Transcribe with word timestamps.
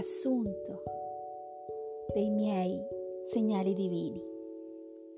riassunto 0.00 0.82
dei 2.14 2.30
miei 2.30 2.82
segnali 3.30 3.74
divini. 3.74 4.18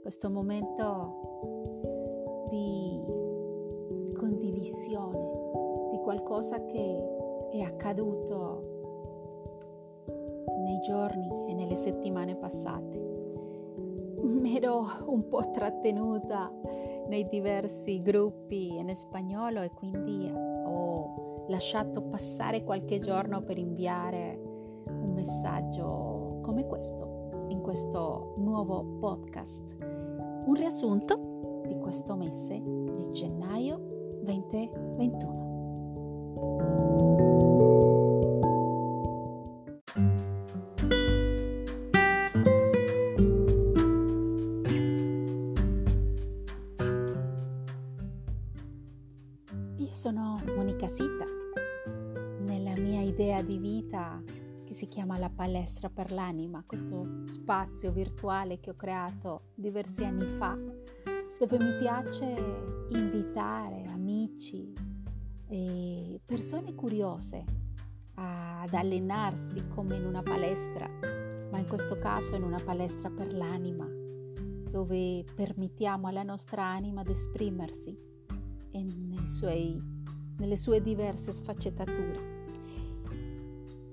Questo 0.03 0.29
momento 0.29 2.49
di 2.51 3.01
condivisione 4.17 5.21
di 5.93 5.99
qualcosa 5.99 6.65
che 6.65 7.01
è 7.53 7.61
accaduto 7.61 8.71
nei 10.65 10.81
giorni 10.81 11.29
e 11.47 11.55
nelle 11.55 11.77
settimane 11.77 12.35
passate. 12.35 12.99
Mi 14.21 14.57
ero 14.57 14.85
un 15.07 15.29
po' 15.29 15.49
trattenuta 15.53 16.53
nei 17.07 17.29
diversi 17.29 18.03
gruppi 18.03 18.77
in 18.77 18.93
spagnolo 18.97 19.63
e 19.63 19.71
quindi 19.71 20.29
ho 20.29 21.45
lasciato 21.47 22.03
passare 22.03 22.65
qualche 22.65 22.99
giorno 22.99 23.43
per 23.43 23.59
inviare 23.59 24.42
messaggio 25.23 26.41
come 26.43 26.67
questo 26.67 27.47
in 27.49 27.61
questo 27.61 28.35
nuovo 28.39 28.85
podcast. 28.99 29.77
Un 29.81 30.55
riassunto 30.55 31.61
di 31.67 31.79
questo 31.79 32.17
mese 32.17 32.61
di 32.61 33.13
gennaio 33.13 33.79
2021. 34.25 36.92
Per 56.03 56.11
l'anima, 56.11 56.65
questo 56.67 57.23
spazio 57.27 57.93
virtuale 57.93 58.59
che 58.59 58.71
ho 58.71 58.75
creato 58.75 59.53
diversi 59.55 60.05
anni 60.05 60.37
fa, 60.37 60.59
dove 61.39 61.59
mi 61.59 61.79
piace 61.79 62.25
invitare 62.89 63.85
amici 63.89 64.73
e 65.47 66.21
persone 66.25 66.75
curiose 66.75 67.45
ad 68.15 68.75
allenarsi 68.75 69.69
come 69.69 69.95
in 69.95 70.05
una 70.05 70.23
palestra, 70.23 70.89
ma 71.53 71.59
in 71.59 71.67
questo 71.69 71.97
caso 71.99 72.35
in 72.35 72.43
una 72.43 72.61
palestra 72.65 73.09
per 73.09 73.33
l'anima, 73.33 73.87
dove 74.71 75.25
permettiamo 75.37 76.09
alla 76.09 76.25
nostra 76.25 76.65
anima 76.65 77.05
di 77.05 77.13
esprimersi 77.13 77.97
nelle 78.73 80.57
sue 80.57 80.83
diverse 80.83 81.31
sfaccettature. 81.31 82.32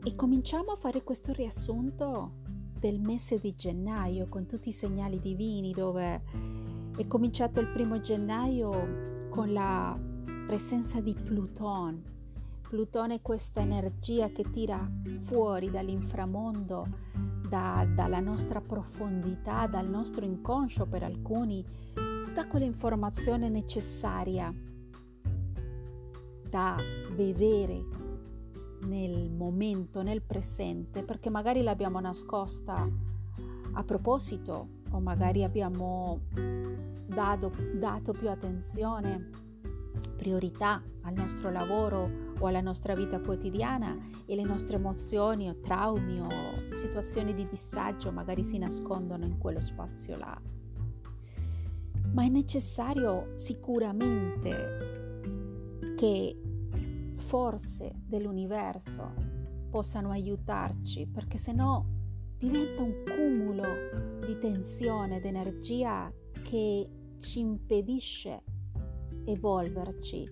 E 0.10 0.16
cominciamo 0.16 0.72
a 0.72 0.76
fare 0.76 1.04
questo 1.04 1.34
riassunto 1.34 2.32
del 2.80 3.00
mese 3.00 3.38
di 3.38 3.54
gennaio 3.56 4.28
con 4.28 4.48
tutti 4.48 4.70
i 4.70 4.72
segnali 4.72 5.20
divini 5.20 5.72
dove 5.72 6.24
è 6.98 7.06
cominciato 7.06 7.60
il 7.60 7.68
primo 7.68 8.00
gennaio 8.00 9.28
con 9.30 9.54
la 9.54 9.96
presenza 10.48 11.00
di 11.00 11.14
Plutone. 11.14 12.02
Plutone 12.68 13.14
è 13.18 13.22
questa 13.22 13.60
energia 13.60 14.30
che 14.30 14.50
tira 14.50 14.84
fuori 15.26 15.70
dall'inframondo, 15.70 16.88
da, 17.48 17.88
dalla 17.94 18.20
nostra 18.20 18.62
profondità, 18.62 19.68
dal 19.68 19.88
nostro 19.88 20.26
inconscio 20.26 20.88
per 20.88 21.04
alcuni, 21.04 21.64
tutta 22.26 22.48
quell'informazione 22.48 23.48
necessaria 23.48 24.52
da 26.50 26.76
vedere 27.14 27.99
nel 28.82 29.30
momento, 29.32 30.02
nel 30.02 30.22
presente, 30.22 31.04
perché 31.04 31.30
magari 31.30 31.62
l'abbiamo 31.62 32.00
nascosta 32.00 32.88
a 33.74 33.84
proposito 33.84 34.68
o 34.92 35.00
magari 35.00 35.44
abbiamo 35.44 36.22
dato, 37.06 37.52
dato 37.76 38.14
più 38.14 38.30
attenzione, 38.30 39.30
priorità 40.16 40.82
al 41.02 41.14
nostro 41.14 41.52
lavoro 41.52 42.28
o 42.40 42.48
alla 42.48 42.62
nostra 42.62 42.94
vita 42.96 43.20
quotidiana 43.20 43.98
e 44.26 44.36
le 44.36 44.44
nostre 44.44 44.76
emozioni 44.78 45.50
o 45.50 45.60
traumi 45.60 46.20
o 46.20 46.28
situazioni 46.74 47.34
di 47.34 47.48
disagio 47.50 48.12
magari 48.12 48.44
si 48.44 48.58
nascondono 48.58 49.26
in 49.26 49.38
quello 49.38 49.60
spazio 49.60 50.18
là. 50.18 50.40
Ma 52.12 52.24
è 52.24 52.30
necessario 52.30 53.34
sicuramente 53.36 54.98
che 55.96 56.36
forze 57.30 57.92
dell'universo 58.08 59.14
possano 59.70 60.10
aiutarci, 60.10 61.06
perché 61.06 61.38
se 61.38 61.52
no 61.52 61.86
diventa 62.40 62.82
un 62.82 63.04
cumulo 63.06 64.26
di 64.26 64.40
tensione 64.40 65.18
ed 65.18 65.26
energia 65.26 66.12
che 66.42 66.90
ci 67.20 67.40
impedisce 67.40 68.42
evolverci, 69.26 70.28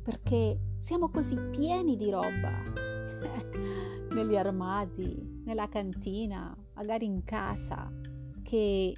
perché 0.00 0.60
siamo 0.76 1.08
così 1.08 1.36
pieni 1.50 1.96
di 1.96 2.08
roba 2.08 2.52
negli 4.14 4.36
armadi, 4.36 5.42
nella 5.44 5.68
cantina, 5.68 6.56
magari 6.74 7.06
in 7.06 7.24
casa, 7.24 7.92
che 8.44 8.94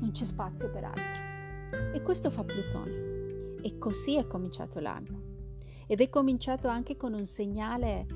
non 0.00 0.10
c'è 0.10 0.24
spazio 0.24 0.70
per 0.70 0.84
altro. 0.84 1.92
E 1.92 2.00
questo 2.00 2.30
fa 2.30 2.44
Plutone. 2.44 3.60
E 3.60 3.76
così 3.76 4.16
è 4.16 4.26
cominciato 4.26 4.80
l'anno. 4.80 5.31
Ed 5.86 6.00
è 6.00 6.08
cominciato 6.08 6.68
anche 6.68 6.96
con 6.96 7.12
un 7.12 7.26
segnale 7.26 8.06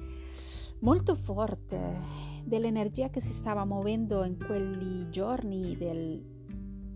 molto 0.81 1.15
forte 1.15 2.25
dell'energia 2.44 3.10
che 3.10 3.21
si 3.21 3.32
stava 3.32 3.65
muovendo 3.65 4.25
in 4.25 4.38
quegli 4.38 5.09
giorni, 5.09 5.77
del, 5.77 6.22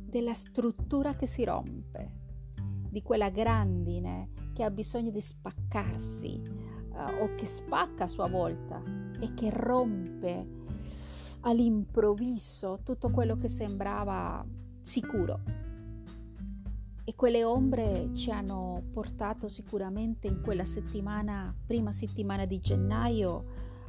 della 0.06 0.34
struttura 0.34 1.16
che 1.16 1.26
si 1.26 1.44
rompe, 1.44 2.18
di 2.88 3.02
quella 3.02 3.30
grandine 3.30 4.30
che 4.52 4.64
ha 4.64 4.70
bisogno 4.70 5.10
di 5.10 5.20
spaccarsi 5.20 6.40
uh, 6.92 7.22
o 7.22 7.34
che 7.34 7.46
spacca 7.46 8.04
a 8.04 8.08
sua 8.08 8.28
volta 8.28 8.82
e 9.20 9.34
che 9.34 9.50
rompe 9.50 10.58
all'improvviso 11.40 12.80
tutto 12.84 13.10
quello 13.10 13.36
che 13.36 13.48
sembrava 13.48 14.44
sicuro. 14.80 15.69
E 17.10 17.16
quelle 17.16 17.42
ombre 17.42 18.10
ci 18.14 18.30
hanno 18.30 18.84
portato 18.92 19.48
sicuramente 19.48 20.28
in 20.28 20.40
quella 20.40 20.64
settimana, 20.64 21.52
prima 21.66 21.90
settimana 21.90 22.44
di 22.44 22.60
gennaio, 22.60 23.46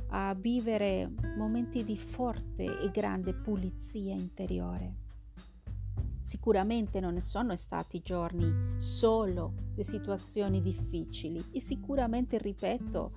a 0.07 0.33
vivere 0.33 1.07
momenti 1.37 1.83
di 1.83 1.99
forte 1.99 2.79
e 2.79 2.89
grande 2.89 3.35
pulizia 3.35 4.15
interiore. 4.15 4.95
Sicuramente 6.23 6.99
non 6.99 7.13
ne 7.13 7.21
sono 7.21 7.55
stati 7.57 8.01
giorni 8.01 8.51
solo 8.77 9.53
di 9.75 9.83
situazioni 9.83 10.59
difficili 10.59 11.45
e 11.51 11.61
sicuramente, 11.61 12.39
ripeto, 12.39 13.11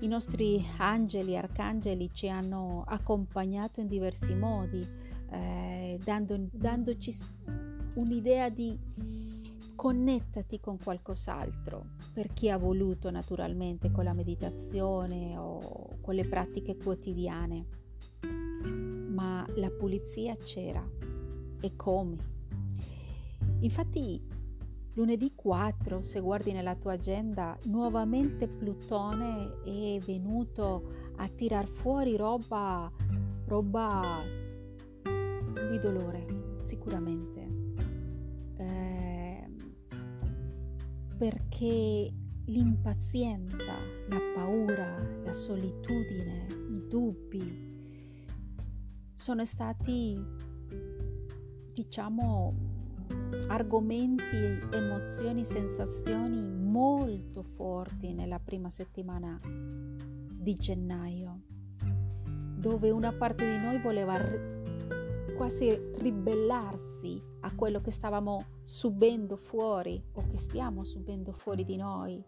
i 0.00 0.06
nostri 0.06 0.66
angeli, 0.78 1.36
arcangeli 1.36 2.08
ci 2.14 2.30
hanno 2.30 2.82
accompagnato 2.86 3.80
in 3.80 3.88
diversi 3.88 4.34
modi, 4.34 4.88
eh, 5.28 6.00
dando, 6.02 6.48
dandoci 6.50 7.14
un'idea 7.96 8.48
di 8.48 8.76
connettati 9.74 10.60
con 10.60 10.78
qualcos'altro, 10.78 11.84
per 12.12 12.32
chi 12.32 12.50
ha 12.50 12.56
voluto 12.56 13.10
naturalmente 13.10 13.90
con 13.90 14.04
la 14.04 14.12
meditazione 14.12 15.36
o 15.36 15.98
con 16.00 16.14
le 16.14 16.24
pratiche 16.24 16.76
quotidiane. 16.76 17.66
Ma 19.08 19.46
la 19.56 19.70
pulizia 19.70 20.34
c'era 20.36 20.84
e 21.60 21.76
come. 21.76 22.16
Infatti 23.60 24.22
lunedì 24.94 25.34
4, 25.34 26.02
se 26.02 26.20
guardi 26.20 26.52
nella 26.52 26.76
tua 26.76 26.92
agenda, 26.92 27.56
nuovamente 27.64 28.48
Plutone 28.48 29.62
è 29.64 29.98
venuto 30.00 31.12
a 31.16 31.28
tirar 31.28 31.66
fuori 31.66 32.16
roba, 32.16 32.90
roba 33.46 34.22
di 35.02 35.78
dolore, 35.78 36.26
sicuramente 36.64 37.33
perché 41.16 42.12
l'impazienza, 42.46 43.72
la 44.08 44.18
paura, 44.34 45.00
la 45.24 45.32
solitudine, 45.32 46.46
i 46.70 46.88
dubbi 46.88 47.72
sono 49.14 49.44
stati, 49.44 50.22
diciamo, 51.72 52.54
argomenti, 53.48 54.36
emozioni, 54.72 55.44
sensazioni 55.44 56.42
molto 56.42 57.42
forti 57.42 58.12
nella 58.12 58.38
prima 58.38 58.68
settimana 58.68 59.40
di 59.42 60.54
gennaio, 60.54 61.40
dove 62.56 62.90
una 62.90 63.12
parte 63.12 63.56
di 63.56 63.62
noi 63.62 63.80
voleva 63.80 64.18
quasi 65.36 65.68
ribellarsi 65.98 67.32
a 67.44 67.54
quello 67.54 67.80
che 67.80 67.90
stavamo 67.90 68.42
subendo 68.62 69.36
fuori 69.36 70.02
o 70.14 70.26
che 70.28 70.38
stiamo 70.38 70.82
subendo 70.82 71.32
fuori 71.32 71.64
di 71.64 71.76
noi, 71.76 72.22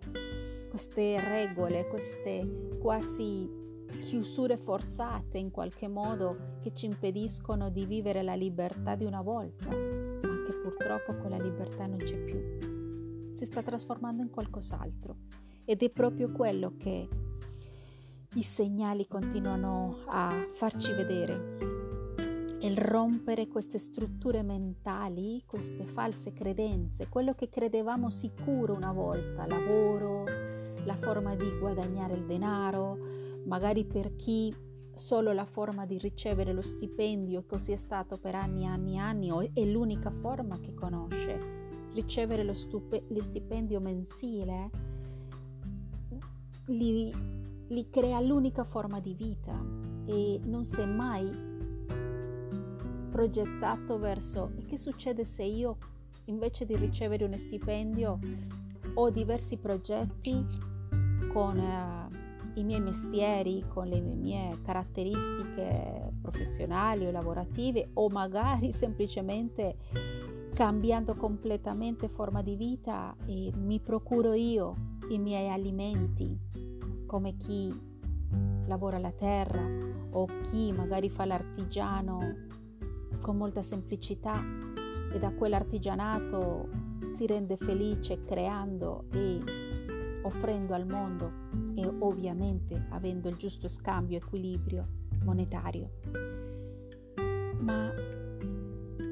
queste 0.69 1.19
regole, 1.19 1.89
queste 1.89 2.77
quasi 2.79 3.65
chiusure 4.03 4.59
forzate 4.59 5.39
in 5.39 5.51
qualche 5.51 5.89
modo 5.89 6.59
che 6.61 6.73
ci 6.75 6.85
impediscono 6.85 7.71
di 7.71 7.87
vivere 7.87 8.23
la 8.23 8.35
libertà 8.35 8.95
di 8.95 9.05
una 9.05 9.23
volta, 9.23 9.69
ma 9.69 10.43
che 10.45 10.57
purtroppo 10.63 11.15
quella 11.15 11.39
libertà 11.39 11.87
non 11.87 11.99
c'è 11.99 12.19
più. 12.19 13.33
Si 13.33 13.45
sta 13.47 13.63
trasformando 13.63 14.23
in 14.23 14.31
qualcos'altro 14.31 15.17
ed 15.65 15.83
è 15.83 15.91
proprio 15.91 16.31
quello 16.31 16.75
che 16.77 17.09
i 18.35 18.43
segnali 18.43 19.07
continuano 19.07 20.01
a 20.09 20.31
farci 20.53 20.93
vedere. 20.93 21.76
Il 22.67 22.79
rompere 22.79 23.47
queste 23.47 23.79
strutture 23.79 24.43
mentali, 24.43 25.41
queste 25.47 25.85
false 25.85 26.33
credenze, 26.33 27.09
quello 27.09 27.33
che 27.33 27.49
credevamo 27.49 28.11
sicuro 28.11 28.75
una 28.75 28.91
volta, 28.91 29.47
lavoro, 29.47 30.25
la 30.85 30.97
forma 30.97 31.37
di 31.37 31.49
guadagnare 31.61 32.15
il 32.15 32.25
denaro, 32.25 32.99
magari 33.45 33.85
per 33.85 34.17
chi 34.17 34.53
solo 34.93 35.31
la 35.33 35.45
forma 35.45 35.87
di 35.87 35.97
ricevere 35.99 36.53
lo 36.53 36.61
stipendio, 36.61 37.45
così 37.47 37.71
è 37.71 37.77
stato 37.77 38.17
per 38.17 38.35
anni 38.35 38.65
e 38.65 38.67
anni 38.67 38.97
e 38.97 38.99
anni, 38.99 39.51
è 39.53 39.65
l'unica 39.65 40.11
forma 40.11 40.59
che 40.59 40.75
conosce, 40.75 41.91
ricevere 41.93 42.43
lo, 42.43 42.55
stupe- 42.55 43.05
lo 43.07 43.21
stipendio 43.21 43.79
mensile, 43.79 44.71
li, 46.65 47.15
li 47.69 47.91
crea 47.91 48.21
l'unica 48.21 48.65
forma 48.65 48.99
di 48.99 49.15
vita 49.15 49.57
e 50.05 50.41
non 50.43 50.65
si 50.65 50.81
è 50.81 50.85
mai 50.85 51.55
progettato 53.17 53.99
verso 53.99 54.51
e 54.59 54.67
che 54.67 54.77
succede 54.77 55.25
se 55.25 55.43
io 55.43 55.79
invece 56.27 56.67
di 56.67 56.77
ricevere 56.77 57.25
uno 57.25 57.39
stipendio 57.39 58.19
ho 58.93 59.09
diversi 59.09 59.57
progetti 59.57 60.45
con 61.33 61.57
eh, 61.59 62.61
i 62.61 62.63
miei 62.63 62.81
mestieri, 62.81 63.65
con 63.69 63.87
le 63.89 64.03
mie 64.03 64.61
caratteristiche 64.63 66.13
professionali 66.21 67.07
o 67.07 67.11
lavorative 67.11 67.89
o 67.95 68.11
magari 68.11 68.71
semplicemente 68.73 69.77
cambiando 70.53 71.15
completamente 71.15 72.09
forma 72.09 72.43
di 72.43 72.55
vita 72.55 73.17
e 73.25 73.51
mi 73.57 73.81
procuro 73.81 74.35
io 74.35 74.75
i 75.09 75.19
miei 75.19 75.49
alimenti 75.49 76.39
come 77.07 77.35
chi 77.39 77.73
lavora 78.67 78.99
la 78.99 79.13
terra 79.13 79.67
o 80.11 80.27
chi 80.51 80.71
magari 80.73 81.09
fa 81.09 81.25
l'artigiano 81.25 82.46
con 83.21 83.37
molta 83.37 83.63
semplicità 83.63 84.43
e 85.13 85.19
da 85.19 85.33
quell'artigianato 85.33 86.69
si 87.15 87.27
rende 87.27 87.57
felice 87.57 88.25
creando 88.25 89.07
e 89.13 89.41
offrendo 90.23 90.75
al 90.75 90.87
mondo 90.87 91.33
e 91.75 91.87
ovviamente 91.87 92.87
avendo 92.91 93.29
il 93.29 93.37
giusto 93.37 93.69
scambio, 93.69 94.19
equilibrio 94.19 94.87
monetario. 95.25 95.91
Ma 97.61 97.93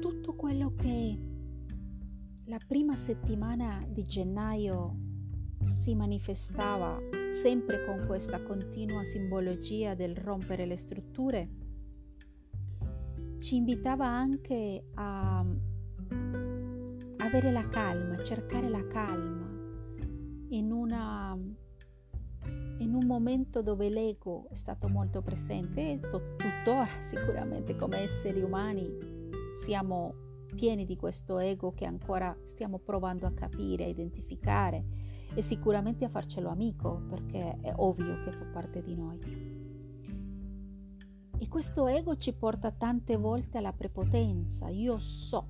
tutto 0.01 0.33
quello 0.33 0.73
che 0.75 1.17
la 2.45 2.59
prima 2.65 2.95
settimana 2.95 3.79
di 3.87 4.03
gennaio 4.03 4.95
si 5.59 5.95
manifestava 5.95 6.99
sempre 7.31 7.83
con 7.85 8.05
questa 8.05 8.41
continua 8.43 9.03
simbologia 9.03 9.95
del 9.95 10.15
rompere 10.15 10.65
le 10.65 10.77
strutture, 10.77 11.49
ci 13.45 13.57
invitava 13.57 14.07
anche 14.07 14.85
a 14.95 15.45
avere 17.17 17.51
la 17.51 17.67
calma, 17.67 18.23
cercare 18.23 18.67
la 18.67 18.87
calma 18.87 19.47
in, 20.47 20.71
una, 20.71 21.37
in 22.79 22.95
un 22.95 23.05
momento 23.05 23.61
dove 23.61 23.87
l'ego 23.87 24.47
è 24.49 24.55
stato 24.55 24.87
molto 24.87 25.21
presente 25.21 25.91
e 25.91 25.99
tuttora 25.99 26.87
sicuramente 27.07 27.75
come 27.75 27.99
esseri 27.99 28.41
umani 28.41 28.89
siamo 29.61 30.15
pieni 30.55 30.83
di 30.83 30.95
questo 30.95 31.37
ego 31.37 31.71
che 31.75 31.85
ancora 31.85 32.35
stiamo 32.41 32.79
provando 32.79 33.27
a 33.27 33.31
capire, 33.31 33.83
a 33.83 33.89
identificare 33.89 34.83
e 35.35 35.43
sicuramente 35.43 36.03
a 36.03 36.09
farcelo 36.09 36.49
amico 36.49 37.03
perché 37.07 37.59
è 37.61 37.71
ovvio 37.75 38.23
che 38.23 38.31
fa 38.31 38.45
parte 38.45 38.81
di 38.81 38.95
noi. 38.95 39.54
E 41.37 41.47
questo 41.47 41.87
ego 41.87 42.17
ci 42.17 42.33
porta 42.33 42.71
tante 42.71 43.17
volte 43.17 43.57
alla 43.57 43.73
prepotenza. 43.73 44.69
Io 44.69 44.97
so, 44.99 45.47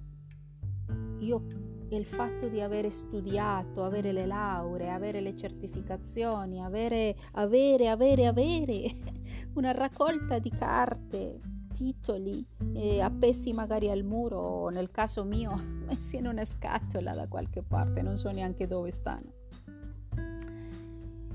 io 1.20 1.46
e 1.88 1.98
il 1.98 2.06
fatto 2.06 2.48
di 2.48 2.62
avere 2.62 2.90
studiato, 2.90 3.84
avere 3.84 4.12
le 4.12 4.26
lauree, 4.26 4.90
avere 4.90 5.22
le 5.22 5.36
certificazioni, 5.36 6.64
avere, 6.64 7.16
avere, 7.34 7.90
avere, 7.90 8.26
avere 8.26 8.96
una 9.54 9.72
raccolta 9.72 10.40
di 10.40 10.50
carte, 10.50 11.40
titoli 11.74 12.46
eh, 12.74 13.02
appesi 13.02 13.52
magari 13.54 13.90
al 13.90 14.04
muro 14.04 14.40
o 14.40 14.70
nel 14.70 14.92
caso 14.92 15.24
mio 15.24 15.54
messi 15.86 16.18
in 16.18 16.28
una 16.28 16.46
scatola 16.46 17.14
da 17.14 17.28
qualche 17.28 17.62
parte, 17.62 18.02
non 18.02 18.18
so 18.18 18.32
neanche 18.32 18.66
dove 18.68 18.92
stanno. 18.92 19.34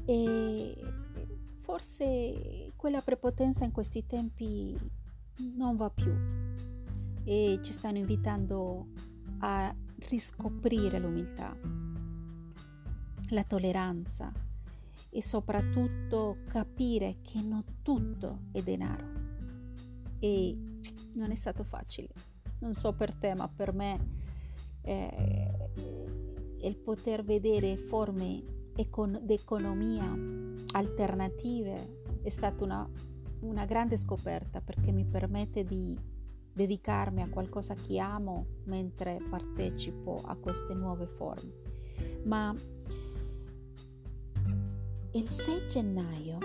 E 0.05 0.75
forse 1.61 2.70
quella 2.81 3.03
prepotenza 3.03 3.63
in 3.65 3.73
questi 3.73 4.07
tempi 4.07 4.75
non 5.55 5.77
va 5.77 5.91
più 5.91 6.11
e 7.25 7.59
ci 7.61 7.73
stanno 7.75 7.99
invitando 7.99 8.87
a 9.41 9.75
riscoprire 10.09 10.99
l'umiltà, 10.99 11.55
la 13.29 13.45
tolleranza 13.45 14.33
e 15.11 15.23
soprattutto 15.23 16.39
capire 16.49 17.19
che 17.21 17.43
non 17.43 17.63
tutto 17.83 18.45
è 18.51 18.63
denaro. 18.63 19.09
E 20.19 20.57
non 21.17 21.33
è 21.33 21.35
stato 21.35 21.65
facile, 21.65 22.09
non 22.61 22.73
so 22.73 22.95
per 22.95 23.13
te, 23.13 23.35
ma 23.35 23.47
per 23.47 23.75
me 23.75 23.99
eh, 24.81 25.71
il 26.63 26.77
poter 26.79 27.25
vedere 27.25 27.77
forme 27.77 28.43
econ- 28.75 29.21
d'economia 29.23 30.17
alternative 30.73 32.00
è 32.23 32.29
stata 32.29 32.65
una, 32.65 32.89
una 33.41 33.65
grande 33.65 33.97
scoperta 33.97 34.61
perché 34.61 34.93
mi 34.93 35.05
permette 35.05 35.65
di 35.65 35.99
dedicarmi 36.53 37.23
a 37.23 37.29
qualcosa 37.29 37.75
che 37.75 37.99
amo 37.99 38.47
mentre 38.65 39.19
partecipo 39.29 40.21
a 40.25 40.37
queste 40.37 40.75
nuove 40.75 41.07
forme. 41.07 41.53
Ma 42.25 42.55
il 45.13 45.29
6 45.29 45.69
gennaio 45.69 46.39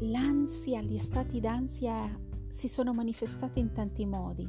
l'ansia, 0.00 0.80
gli 0.80 0.98
stati 0.98 1.40
d'ansia 1.40 2.26
si 2.48 2.68
sono 2.68 2.92
manifestati 2.92 3.60
in 3.60 3.72
tanti 3.72 4.04
modi, 4.06 4.48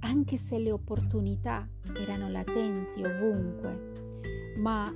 anche 0.00 0.36
se 0.36 0.58
le 0.58 0.72
opportunità 0.72 1.68
erano 1.94 2.28
latenti 2.30 3.02
ovunque, 3.02 4.56
ma 4.56 4.90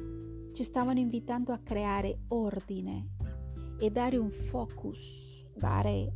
ci 0.53 0.63
stavano 0.63 0.99
invitando 0.99 1.53
a 1.53 1.59
creare 1.59 2.21
ordine 2.29 3.14
e 3.79 3.91
dare 3.91 4.17
un 4.17 4.31
focus, 4.31 5.45
dare 5.55 6.13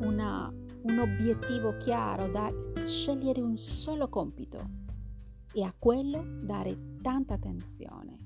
una 0.00 0.52
un 0.84 0.98
obiettivo 0.98 1.76
chiaro 1.78 2.28
da 2.28 2.52
scegliere 2.84 3.40
un 3.40 3.56
solo 3.56 4.08
compito 4.08 4.82
e 5.52 5.62
a 5.62 5.74
quello 5.78 6.24
dare 6.42 6.98
tanta 7.00 7.34
attenzione. 7.34 8.18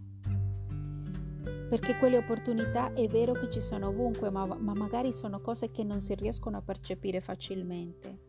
Perché 1.68 1.96
quelle 1.98 2.16
opportunità 2.16 2.92
è 2.94 3.06
vero 3.08 3.32
che 3.32 3.48
ci 3.50 3.60
sono 3.60 3.88
ovunque, 3.88 4.30
ma, 4.30 4.46
ma 4.46 4.72
magari 4.74 5.12
sono 5.12 5.40
cose 5.40 5.70
che 5.70 5.84
non 5.84 6.00
si 6.00 6.14
riescono 6.14 6.56
a 6.56 6.62
percepire 6.62 7.20
facilmente. 7.20 8.26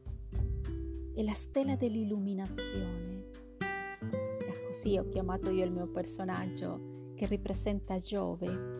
È 1.15 1.24
la 1.24 1.34
stella 1.34 1.75
dell'illuminazione. 1.75 3.27
E 3.60 4.65
così 4.68 4.98
ho 4.98 5.08
chiamato 5.08 5.50
io 5.51 5.63
il 5.63 5.72
mio 5.72 5.88
personaggio 5.88 7.13
che 7.15 7.25
rappresenta 7.27 7.98
Giove. 7.98 8.78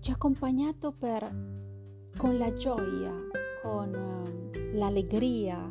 Ci 0.00 0.10
ha 0.10 0.14
accompagnato 0.14 0.92
per, 0.92 1.22
con 2.16 2.38
la 2.38 2.50
gioia, 2.54 3.12
con 3.62 3.94
ehm, 3.94 4.78
l'allegria, 4.78 5.70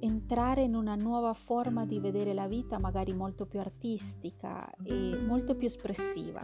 entrare 0.00 0.62
in 0.62 0.74
una 0.74 0.96
nuova 0.96 1.32
forma 1.32 1.86
di 1.86 2.00
vedere 2.00 2.34
la 2.34 2.48
vita 2.48 2.80
magari 2.80 3.14
molto 3.14 3.46
più 3.46 3.60
artistica 3.60 4.68
e 4.82 5.16
molto 5.16 5.54
più 5.54 5.68
espressiva. 5.68 6.40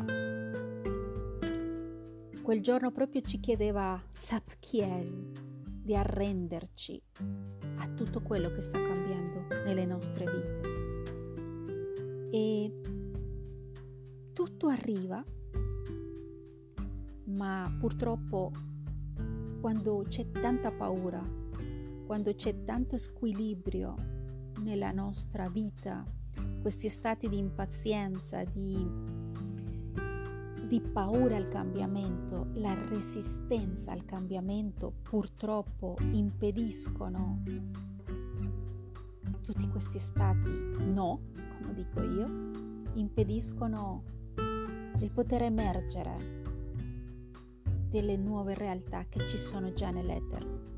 Quel 2.41 2.63
giorno 2.63 2.93
proprio 2.93 3.21
ci 3.23 3.41
chiedeva 3.41 4.01
Sapkiel 4.13 5.33
di 5.83 5.97
arrenderci 5.97 7.03
a 7.79 7.89
tutto 7.89 8.23
quello 8.23 8.49
che 8.53 8.61
sta 8.61 8.79
cambiando 8.79 9.47
nelle 9.65 9.87
nostre 9.87 10.25
vite. 10.25 10.61
E 12.31 12.81
tutto 14.33 14.69
arriva, 14.69 15.25
ma 17.31 17.75
purtroppo 17.79 18.53
quando 19.61 20.05
c'è 20.09 20.31
tanta 20.31 20.71
paura, 20.71 21.23
quando 22.07 22.35
c'è 22.35 22.65
tanto 22.65 22.97
squilibrio 22.97 23.95
nella 24.61 24.91
nostra 24.91 25.49
vita, 25.49 26.05
questi 26.61 26.89
stati 26.89 27.29
di 27.29 27.39
impazienza, 27.39 28.43
di, 28.45 28.87
di 30.67 30.81
paura 30.81 31.37
al 31.37 31.49
cambiamento, 31.49 32.49
la 32.55 32.75
resistenza 32.89 33.93
al 33.93 34.05
cambiamento 34.05 34.93
purtroppo 35.03 35.97
impediscono 36.13 37.43
tutti 39.43 39.69
questi 39.69 39.99
stati 39.99 40.51
no, 40.79 41.21
come 41.61 41.75
dico 41.75 42.03
io, 42.03 42.29
impediscono 42.95 44.05
il 44.99 45.11
poter 45.13 45.43
emergere 45.43 46.40
delle 47.91 48.17
nuove 48.17 48.55
realtà 48.55 49.05
che 49.09 49.27
ci 49.27 49.37
sono 49.37 49.73
già 49.73 49.91
nell'etere. 49.91 50.69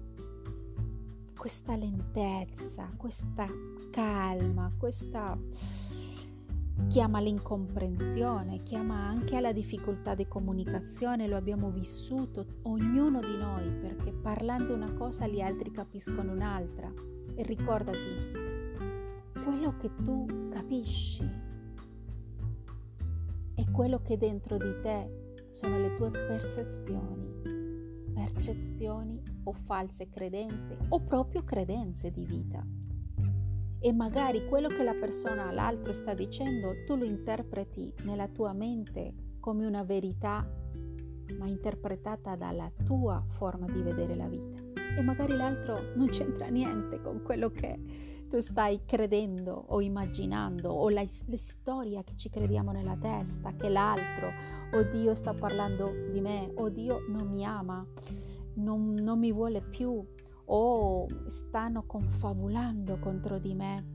Questa 1.37 1.77
lentezza, 1.77 2.91
questa 2.97 3.47
calma, 3.91 4.73
questa 4.79 5.39
chiama 6.89 7.21
l'incomprensione, 7.21 8.63
chiama 8.63 8.95
anche 8.95 9.37
alla 9.37 9.53
difficoltà 9.53 10.15
di 10.15 10.27
comunicazione, 10.27 11.29
lo 11.29 11.37
abbiamo 11.37 11.71
vissuto 11.71 12.47
ognuno 12.63 13.21
di 13.21 13.37
noi 13.37 13.71
perché 13.73 14.13
parlando 14.13 14.73
una 14.75 14.93
cosa 14.95 15.27
gli 15.27 15.41
altri 15.41 15.71
capiscono 15.71 16.33
un'altra. 16.33 16.91
E 17.35 17.43
ricordati, 17.43 17.99
quello 19.45 19.77
che 19.79 19.91
tu 20.03 20.49
capisci 20.51 21.29
è 23.55 23.71
quello 23.71 24.01
che 24.03 24.17
dentro 24.17 24.57
di 24.57 24.81
te 24.81 25.22
sono 25.53 25.79
le 25.79 25.95
tue 25.97 26.11
percezioni, 26.11 28.13
percezioni 28.15 29.23
o 29.45 29.53
false 29.53 30.09
credenze 30.09 30.79
o 30.89 31.01
proprio 31.01 31.45
credenze 31.45 32.11
di 32.11 32.25
vita. 32.25 32.65
E 33.79 33.93
magari 33.93 34.47
quello 34.47 34.69
che 34.69 34.83
la 34.83 34.95
persona 34.95 35.49
all'altro 35.49 35.93
sta 35.93 36.15
dicendo 36.15 36.73
tu 36.87 36.97
lo 36.97 37.05
interpreti 37.05 37.93
nella 38.05 38.29
tua 38.29 38.53
mente 38.53 39.15
come 39.41 39.67
una 39.67 39.83
verità, 39.83 40.47
ma 41.39 41.47
interpretata 41.47 42.37
dalla 42.37 42.71
tua 42.85 43.23
forma 43.37 43.67
di 43.67 43.83
vedere 43.83 44.17
la 44.17 44.29
vita. 44.29 44.63
E 44.97 45.03
magari 45.03 45.37
l'altro 45.37 45.93
non 45.97 46.09
c'entra 46.09 46.47
niente 46.47 47.01
con 47.01 47.23
quello 47.23 47.51
che 47.51 48.11
tu 48.33 48.41
stai 48.41 48.81
credendo 48.87 49.67
o 49.69 49.83
immaginando 49.83 50.71
o 50.71 50.89
la, 50.89 51.03
la 51.03 51.37
storia 51.37 52.03
che 52.03 52.17
ci 52.17 52.31
crediamo 52.31 52.73
nella 52.73 52.97
testa, 52.97 53.53
che 53.55 53.69
l'altro, 53.69 54.33
o 54.73 54.83
Dio 54.85 55.15
sta 55.15 55.35
parlando 55.35 55.93
di 56.11 56.21
me, 56.21 56.51
o 56.55 56.69
Dio 56.69 57.05
non 57.09 57.29
mi 57.29 57.45
ama, 57.45 57.87
non, 58.55 58.95
non 58.95 59.19
mi 59.19 59.33
vuole 59.33 59.61
più, 59.61 60.05
o 60.45 61.07
stanno 61.27 61.85
confabulando 61.85 62.99
contro 62.99 63.39
di 63.39 63.55
me, 63.55 63.87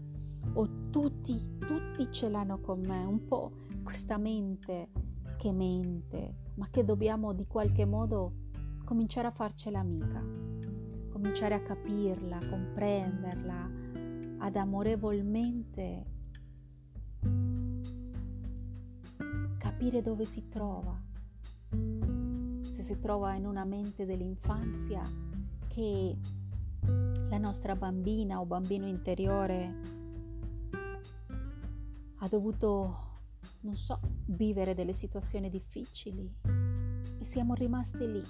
o 0.53 0.89
tutti, 0.89 1.57
tutti 1.59 2.11
ce 2.11 2.29
l'hanno 2.29 2.59
con 2.59 2.79
me, 2.79 3.03
un 3.03 3.25
po' 3.25 3.51
questa 3.83 4.17
mente 4.17 4.89
che 5.37 5.51
mente, 5.51 6.35
ma 6.55 6.67
che 6.69 6.83
dobbiamo 6.83 7.33
di 7.33 7.45
qualche 7.47 7.85
modo 7.85 8.33
cominciare 8.85 9.27
a 9.27 9.31
farcela 9.31 9.79
amica, 9.79 10.23
cominciare 11.09 11.55
a 11.55 11.61
capirla, 11.61 12.39
comprenderla, 12.49 13.69
ad 14.39 14.55
amorevolmente 14.55 16.16
capire 19.77 20.01
dove 20.01 20.25
si 20.25 20.47
trova, 20.49 20.99
se 21.69 22.81
si 22.81 22.97
trova 22.99 23.35
in 23.35 23.45
una 23.45 23.63
mente 23.63 24.07
dell'infanzia 24.07 25.03
che 25.67 26.17
la 27.29 27.37
nostra 27.37 27.75
bambina 27.75 28.39
o 28.39 28.45
bambino 28.47 28.87
interiore 28.87 29.81
ha 32.15 32.27
dovuto, 32.27 33.19
non 33.59 33.75
so, 33.75 33.99
vivere 34.25 34.73
delle 34.73 34.93
situazioni 34.93 35.47
difficili 35.51 36.27
e 37.19 37.23
siamo 37.25 37.53
rimasti 37.53 38.11
lì, 38.11 38.23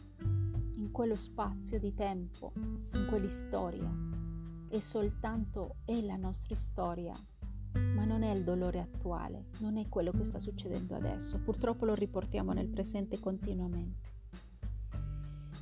in 0.79 0.91
quello 0.91 1.15
spazio 1.15 1.79
di 1.79 1.93
tempo, 1.93 2.51
in 2.57 3.05
quell'istoria. 3.07 3.89
È 4.67 4.79
soltanto 4.81 5.77
è 5.85 6.01
la 6.01 6.17
nostra 6.17 6.55
storia, 6.55 7.15
ma 7.95 8.05
non 8.05 8.23
è 8.23 8.31
il 8.31 8.43
dolore 8.43 8.79
attuale, 8.79 9.47
non 9.59 9.77
è 9.77 9.87
quello 9.89 10.11
che 10.11 10.23
sta 10.23 10.39
succedendo 10.39 10.95
adesso. 10.95 11.39
Purtroppo 11.39 11.85
lo 11.85 11.93
riportiamo 11.93 12.53
nel 12.53 12.67
presente 12.67 13.19
continuamente. 13.19 14.15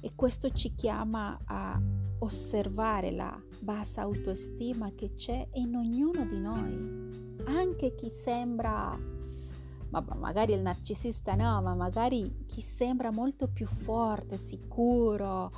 E 0.02 0.14
questo 0.16 0.52
ci 0.52 0.76
chiama 0.76 1.40
a 1.46 1.82
osservare 2.20 3.12
la 3.12 3.42
bassa 3.60 4.02
autostima 4.02 4.92
che 4.94 5.16
c'è 5.16 5.48
in 5.54 5.76
ognuno 5.76 6.26
di 6.26 6.40
noi, 6.40 7.36
anche 7.46 7.96
chi 7.96 8.12
sembra, 8.12 8.96
ma 9.90 10.06
magari 10.16 10.54
il 10.54 10.62
narcisista 10.62 11.36
no, 11.36 11.62
ma 11.62 11.74
magari 11.74 12.46
chi 12.46 12.62
sembra 12.62 13.12
molto 13.12 13.48
più 13.48 13.66
forte, 13.66 14.38
sicuro, 14.38 15.52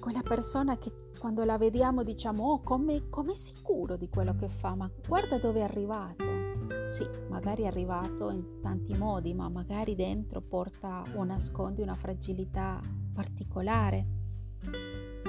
quella 0.00 0.22
persona 0.22 0.78
che 0.78 0.92
quando 1.18 1.44
la 1.44 1.58
vediamo 1.58 2.02
diciamo 2.02 2.52
oh 2.52 2.60
come, 2.62 3.08
come 3.10 3.34
sicuro 3.34 3.96
di 3.96 4.08
quello 4.08 4.34
che 4.36 4.48
fa, 4.48 4.74
ma 4.74 4.90
guarda 5.06 5.38
dove 5.38 5.60
è 5.60 5.62
arrivato. 5.62 6.24
Sì, 6.92 7.06
magari 7.28 7.64
è 7.64 7.66
arrivato 7.66 8.30
in 8.30 8.60
tanti 8.60 8.96
modi, 8.96 9.34
ma 9.34 9.48
magari 9.48 9.94
dentro 9.94 10.40
porta 10.40 11.02
o 11.14 11.24
nasconde 11.24 11.82
una 11.82 11.94
fragilità 11.94 12.80
particolare. 13.12 14.06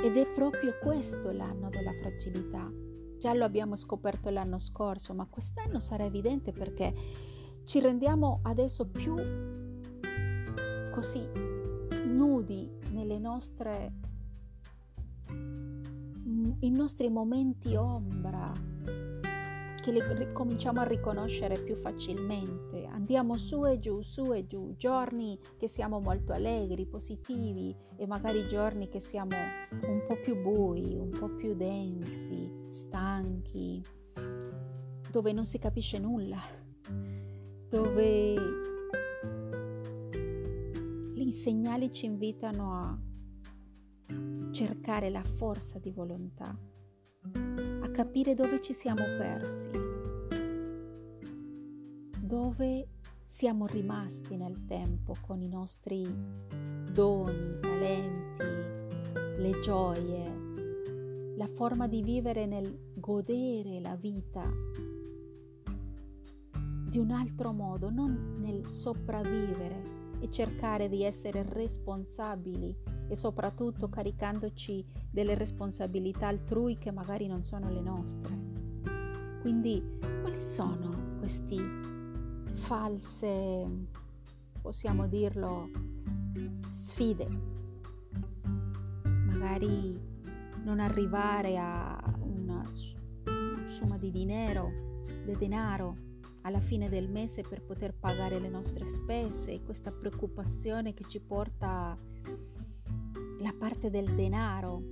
Ed 0.02 0.16
è 0.16 0.32
proprio 0.34 0.78
questo 0.82 1.32
l'anno 1.32 1.70
della 1.70 1.94
fragilità. 1.94 2.72
Già 3.18 3.34
lo 3.34 3.44
abbiamo 3.44 3.76
scoperto 3.76 4.30
l'anno 4.30 4.60
scorso, 4.60 5.14
ma 5.14 5.28
quest'anno 5.30 5.80
sarà 5.80 6.06
evidente 6.06 6.54
perché 6.54 6.94
ci 7.66 7.80
rendiamo 7.82 8.40
adesso 8.44 8.88
più 8.88 9.16
così 10.92 11.28
nudi 12.06 12.72
nelle 12.92 13.20
nostre 13.20 13.92
i 16.60 16.70
nostri 16.70 17.10
momenti 17.10 17.76
ombra 17.76 18.52
che 19.82 19.92
li 19.92 20.32
cominciamo 20.34 20.82
a 20.82 20.84
riconoscere 20.84 21.60
più 21.60 21.76
facilmente. 21.76 22.86
Andiamo 22.86 23.38
su 23.38 23.66
e 23.66 23.80
giù, 23.80 24.02
su 24.02 24.34
e 24.34 24.46
giù, 24.46 24.76
giorni 24.76 25.40
che 25.58 25.68
siamo 25.68 26.00
molto 26.00 26.34
allegri, 26.34 26.86
positivi 26.86 27.76
e 27.96 28.06
magari 28.06 28.48
giorni 28.48 28.90
che 28.90 29.00
siamo 29.00 29.36
un 29.72 30.04
po' 30.08 30.20
più 30.22 30.42
bui, 30.42 30.96
un 30.96 31.10
po' 31.10 31.30
più 31.30 31.56
densi, 31.56 32.52
stanchi, 32.68 33.82
dove 35.12 35.32
non 35.32 35.46
si 35.46 35.58
capisce 35.58 35.98
nulla, 35.98 36.40
dove 37.70 38.36
i 41.16 41.32
segnali 41.32 41.92
ci 41.92 42.06
invitano 42.06 42.74
a 42.74 43.09
cercare 44.52 45.10
la 45.10 45.24
forza 45.24 45.80
di 45.80 45.92
volontà, 45.92 46.58
a 47.82 47.90
capire 47.92 48.34
dove 48.34 48.62
ci 48.62 48.74
siamo 48.74 49.04
persi, 49.18 49.70
dove 52.20 52.88
siamo 53.26 53.68
rimasti 53.68 54.36
nel 54.36 54.66
tempo 54.66 55.16
con 55.22 55.42
i 55.42 55.48
nostri 55.48 56.04
doni, 56.92 57.60
talenti, 57.60 58.44
le 59.38 59.60
gioie, 59.62 61.36
la 61.38 61.48
forma 61.48 61.88
di 61.88 62.02
vivere 62.02 62.46
nel 62.46 62.94
godere 62.96 63.80
la 63.80 63.96
vita 63.96 64.44
di 66.90 66.98
un 66.98 67.12
altro 67.12 67.54
modo, 67.54 67.90
non 67.90 68.38
nel 68.40 68.68
sopravvivere 68.68 69.99
e 70.20 70.30
cercare 70.32 70.90
di 70.90 71.04
essere 71.04 71.44
responsabili 71.44 72.76
e 73.08 73.16
soprattutto 73.16 73.90
caricandoci 73.90 74.86
delle 75.10 75.36
responsabilità 75.36 76.28
altrui 76.28 76.78
che 76.78 76.92
magari 76.92 77.28
non 77.28 77.44
sono 77.44 77.72
le 77.72 77.82
nostre. 77.82 78.38
Quindi 79.42 79.82
quali 80.22 80.42
sono 80.42 81.18
questi 81.18 81.60
false, 82.54 83.66
possiamo 84.62 85.08
dirlo, 85.08 85.70
sfide? 86.70 87.28
Magari 89.04 90.00
non 90.64 90.80
arrivare 90.80 91.58
a 91.58 91.98
una 92.20 92.70
somma 93.66 93.98
di 93.98 94.12
dinero, 94.12 94.70
di 95.26 95.36
denaro 95.38 96.08
alla 96.44 96.60
fine 96.60 96.90
del 96.90 97.10
mese 97.10 97.42
per 97.42 97.62
poter 97.62 97.94
pagare 97.94 98.40
le 98.40 98.50
nostre 98.50 98.88
spese 98.88 99.52
e 99.52 99.64
questa 99.64 99.92
preoccupazione 99.92 100.94
che 100.94 101.06
ci 101.08 101.20
porta 101.20 101.98
la 103.40 103.54
parte 103.58 103.90
del 103.90 104.14
denaro 104.16 104.84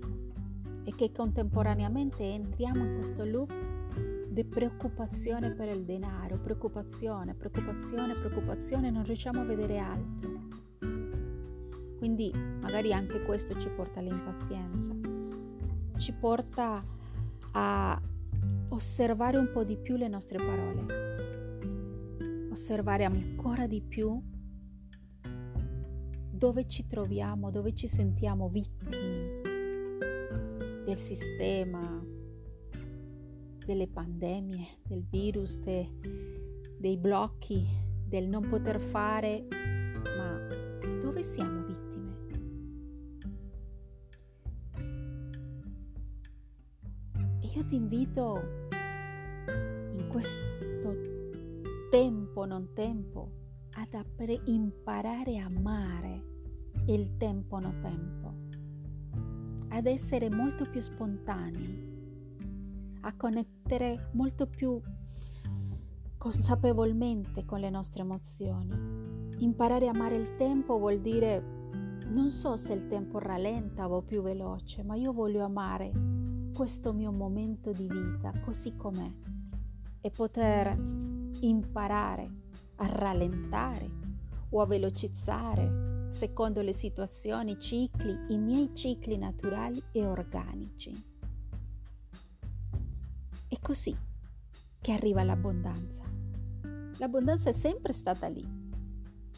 e 0.84 0.94
che 0.96 1.12
contemporaneamente 1.12 2.24
entriamo 2.24 2.84
in 2.84 2.96
questo 2.96 3.26
loop 3.26 3.54
di 4.30 4.46
preoccupazione 4.46 5.52
per 5.52 5.68
il 5.70 5.84
denaro, 5.84 6.38
preoccupazione, 6.38 7.34
preoccupazione, 7.34 8.14
preoccupazione, 8.14 8.90
non 8.90 9.04
riusciamo 9.04 9.42
a 9.42 9.44
vedere 9.44 9.80
altro. 9.80 10.46
Quindi 11.98 12.32
magari 12.32 12.94
anche 12.94 13.24
questo 13.24 13.60
ci 13.60 13.68
porta 13.70 14.00
all'impazienza, 14.00 14.94
ci 15.98 16.14
porta 16.14 16.84
a 17.52 18.02
osservare 18.70 19.38
un 19.38 19.50
po' 19.52 19.64
di 19.64 19.76
più 19.76 19.96
le 19.96 20.08
nostre 20.08 20.38
parole, 20.38 21.17
osservare 22.58 23.04
ancora 23.04 23.68
di 23.68 23.84
più 23.84 24.20
dove 26.32 26.68
ci 26.68 26.88
troviamo, 26.88 27.52
dove 27.52 27.74
ci 27.76 27.88
sentiamo 27.88 28.50
vittime 28.50 29.42
del 30.84 30.98
sistema, 30.98 32.04
delle 33.64 33.88
pandemie, 33.88 34.80
del 34.84 35.06
virus, 35.08 35.60
de, 35.60 35.88
dei 36.80 36.98
blocchi, 36.98 37.68
del 38.08 38.28
non 38.28 38.48
poter 38.50 38.80
fare, 38.80 39.48
imparare 54.52 55.40
a 55.40 55.46
amare 55.46 56.24
il 56.86 57.18
tempo, 57.18 57.60
non 57.60 57.80
tempo, 57.82 58.34
ad 59.70 59.86
essere 59.86 60.30
molto 60.30 60.66
più 60.70 60.80
spontanei, 60.80 61.96
a 63.02 63.14
connettere 63.16 64.10
molto 64.14 64.48
più 64.48 64.80
consapevolmente 66.18 67.46
con 67.46 67.60
le 67.60 67.70
nostre 67.70 68.04
emozioni. 68.04 69.36
Imparare 69.40 69.88
a 69.88 69.92
amare 69.92 70.16
il 70.16 70.36
tempo 70.38 70.78
vuol 70.78 71.00
dire 71.02 71.56
non 72.08 72.30
so 72.30 72.56
se 72.56 72.74
il 72.74 72.88
tempo 72.88 73.20
rallenta 73.20 73.90
o 73.90 74.02
più 74.02 74.22
veloce, 74.22 74.82
ma 74.82 74.96
io 74.96 75.12
voglio 75.12 75.44
amare 75.44 75.92
questo 76.54 76.94
mio 76.94 77.12
momento 77.12 77.72
di 77.74 77.88
vita 77.88 78.32
così 78.40 78.76
com'è 78.76 79.12
e 80.00 80.10
poter 80.10 80.76
imparare 81.42 82.32
a 82.78 82.88
rallentare 82.88 84.07
o 84.50 84.62
a 84.62 84.66
velocizzare 84.66 86.06
secondo 86.10 86.62
le 86.62 86.74
situazioni, 86.74 87.52
i 87.52 87.60
cicli, 87.60 88.18
i 88.30 88.38
miei 88.38 88.72
cicli 88.74 89.18
naturali 89.18 89.82
e 89.92 90.06
organici. 90.06 90.92
È 93.48 93.60
così 93.62 93.96
che 94.80 94.92
arriva 94.92 95.24
l'abbondanza. 95.24 96.04
L'abbondanza 96.98 97.50
è 97.50 97.54
sempre 97.54 97.94
stata 97.94 98.28
lì, 98.28 98.46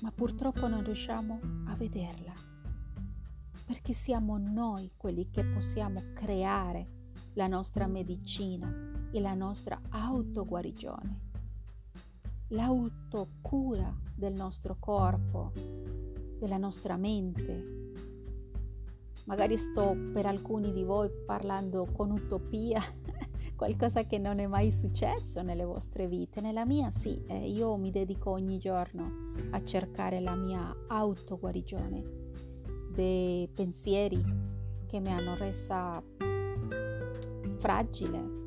ma 0.01 0.11
purtroppo 0.11 0.67
non 0.67 0.83
riusciamo 0.83 1.39
a 1.65 1.75
vederla, 1.75 2.33
perché 3.65 3.93
siamo 3.93 4.37
noi 4.37 4.91
quelli 4.95 5.29
che 5.29 5.43
possiamo 5.43 6.01
creare 6.13 6.97
la 7.33 7.47
nostra 7.47 7.87
medicina 7.87 8.71
e 9.11 9.19
la 9.19 9.33
nostra 9.33 9.79
autoguarigione 9.89 11.28
l'autocura 12.49 13.93
del 14.15 14.33
nostro 14.33 14.77
corpo, 14.79 15.51
della 16.37 16.57
nostra 16.57 16.97
mente. 16.97 17.77
Magari 19.25 19.57
sto 19.57 19.95
per 20.13 20.25
alcuni 20.25 20.71
di 20.71 20.83
voi 20.83 21.09
parlando 21.25 21.87
con 21.91 22.11
utopia, 22.11 22.81
qualcosa 23.55 24.05
che 24.05 24.17
non 24.17 24.39
è 24.39 24.47
mai 24.47 24.71
successo 24.71 25.41
nelle 25.41 25.63
vostre 25.63 26.07
vite. 26.07 26.41
Nella 26.41 26.65
mia 26.65 26.89
sì, 26.89 27.21
eh, 27.27 27.47
io 27.47 27.75
mi 27.77 27.91
dedico 27.91 28.31
ogni 28.31 28.57
giorno 28.57 29.33
a 29.51 29.63
cercare 29.63 30.19
la 30.19 30.35
mia 30.35 30.75
autoguarigione 30.87 32.27
dei 32.93 33.47
pensieri 33.53 34.23
che 34.87 34.99
mi 34.99 35.09
hanno 35.09 35.35
resa 35.35 36.01
fragile, 37.59 38.38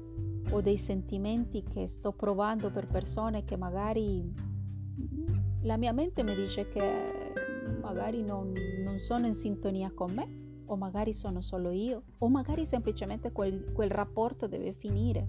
o 0.52 0.60
dei 0.60 0.76
sentimenti 0.76 1.62
che 1.62 1.88
sto 1.88 2.12
provando 2.12 2.70
per 2.70 2.86
persone 2.86 3.44
che 3.44 3.56
magari 3.56 4.32
la 5.62 5.76
mia 5.76 5.92
mente 5.92 6.22
mi 6.22 6.34
dice 6.34 6.68
che 6.68 7.32
magari 7.80 8.22
non, 8.22 8.52
non 8.84 8.98
sono 8.98 9.26
in 9.26 9.34
sintonia 9.34 9.90
con 9.94 10.12
me 10.12 10.62
o 10.66 10.76
magari 10.76 11.12
sono 11.12 11.40
solo 11.40 11.70
io 11.70 12.02
o 12.18 12.28
magari 12.28 12.64
semplicemente 12.64 13.32
quel, 13.32 13.72
quel 13.72 13.90
rapporto 13.90 14.46
deve 14.46 14.72
finire, 14.72 15.26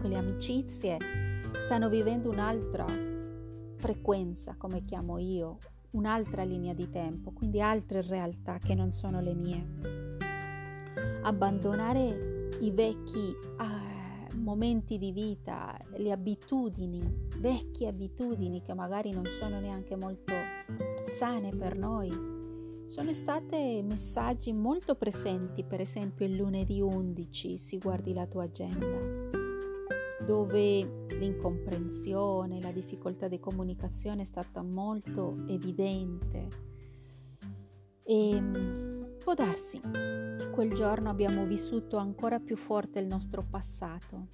quelle 0.00 0.16
amicizie 0.16 0.98
stanno 1.64 1.88
vivendo 1.88 2.30
un'altra 2.30 2.84
frequenza, 3.76 4.56
come 4.56 4.84
chiamo 4.84 5.18
io, 5.18 5.58
un'altra 5.90 6.42
linea 6.42 6.74
di 6.74 6.90
tempo, 6.90 7.30
quindi 7.32 7.60
altre 7.60 8.02
realtà 8.02 8.58
che 8.58 8.74
non 8.74 8.92
sono 8.92 9.20
le 9.20 9.34
mie. 9.34 9.66
Abbandonare 11.22 12.48
i 12.60 12.70
vecchi 12.70 13.34
ah, 13.56 13.95
momenti 14.46 14.96
di 14.96 15.10
vita, 15.10 15.76
le 15.96 16.12
abitudini, 16.12 17.02
vecchie 17.40 17.88
abitudini 17.88 18.62
che 18.62 18.74
magari 18.74 19.10
non 19.10 19.24
sono 19.26 19.58
neanche 19.58 19.96
molto 19.96 20.32
sane 21.18 21.50
per 21.50 21.76
noi, 21.76 22.08
sono 22.86 23.12
state 23.12 23.82
messaggi 23.82 24.52
molto 24.52 24.94
presenti, 24.94 25.64
per 25.64 25.80
esempio 25.80 26.26
il 26.26 26.36
lunedì 26.36 26.80
11, 26.80 27.58
si 27.58 27.78
guardi 27.78 28.12
la 28.12 28.26
tua 28.26 28.44
agenda, 28.44 28.86
dove 30.24 31.06
l'incomprensione, 31.08 32.62
la 32.62 32.70
difficoltà 32.70 33.26
di 33.26 33.40
comunicazione 33.40 34.22
è 34.22 34.26
stata 34.26 34.62
molto 34.62 35.42
evidente. 35.48 36.48
E 38.04 38.85
può 39.26 39.34
darsi. 39.34 39.80
Che 39.80 40.50
quel 40.50 40.72
giorno 40.72 41.10
abbiamo 41.10 41.44
vissuto 41.46 41.96
ancora 41.96 42.38
più 42.38 42.56
forte 42.56 43.00
il 43.00 43.08
nostro 43.08 43.42
passato. 43.42 44.28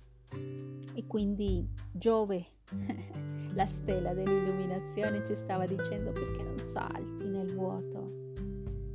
E 0.92 1.06
quindi 1.06 1.66
Giove, 1.90 2.44
la 3.54 3.64
stella 3.64 4.12
dell'illuminazione, 4.12 5.24
ci 5.24 5.34
stava 5.34 5.64
dicendo 5.64 6.12
perché 6.12 6.42
non 6.42 6.58
salti 6.58 7.24
nel 7.24 7.54
vuoto, 7.54 8.32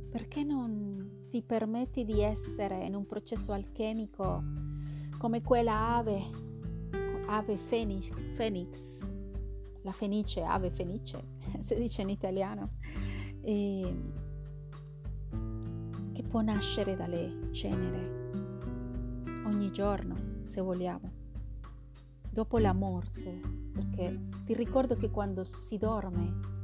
perché 0.08 0.44
non 0.44 1.26
ti 1.30 1.42
permetti 1.42 2.04
di 2.04 2.20
essere 2.20 2.84
in 2.84 2.94
un 2.94 3.04
processo 3.04 3.50
alchemico 3.50 4.40
come 5.18 5.42
quella 5.42 5.96
ave, 5.96 6.22
ave 7.26 7.56
fenix, 7.56 8.12
fenix 8.34 9.04
la 9.82 9.92
fenice, 9.92 10.42
ave 10.42 10.70
fenice, 10.70 11.24
si 11.62 11.74
dice 11.74 12.02
in 12.02 12.08
italiano, 12.08 12.74
e, 13.40 14.26
può 16.28 16.40
nascere 16.42 16.94
dalle 16.94 17.48
cenere. 17.52 18.16
Ogni 19.46 19.70
giorno, 19.70 20.14
se 20.44 20.60
vogliamo. 20.60 21.10
Dopo 22.30 22.58
la 22.58 22.72
morte, 22.74 23.40
perché 23.72 24.28
ti 24.44 24.54
ricordo 24.54 24.96
che 24.96 25.10
quando 25.10 25.44
si 25.44 25.78
dorme, 25.78 26.56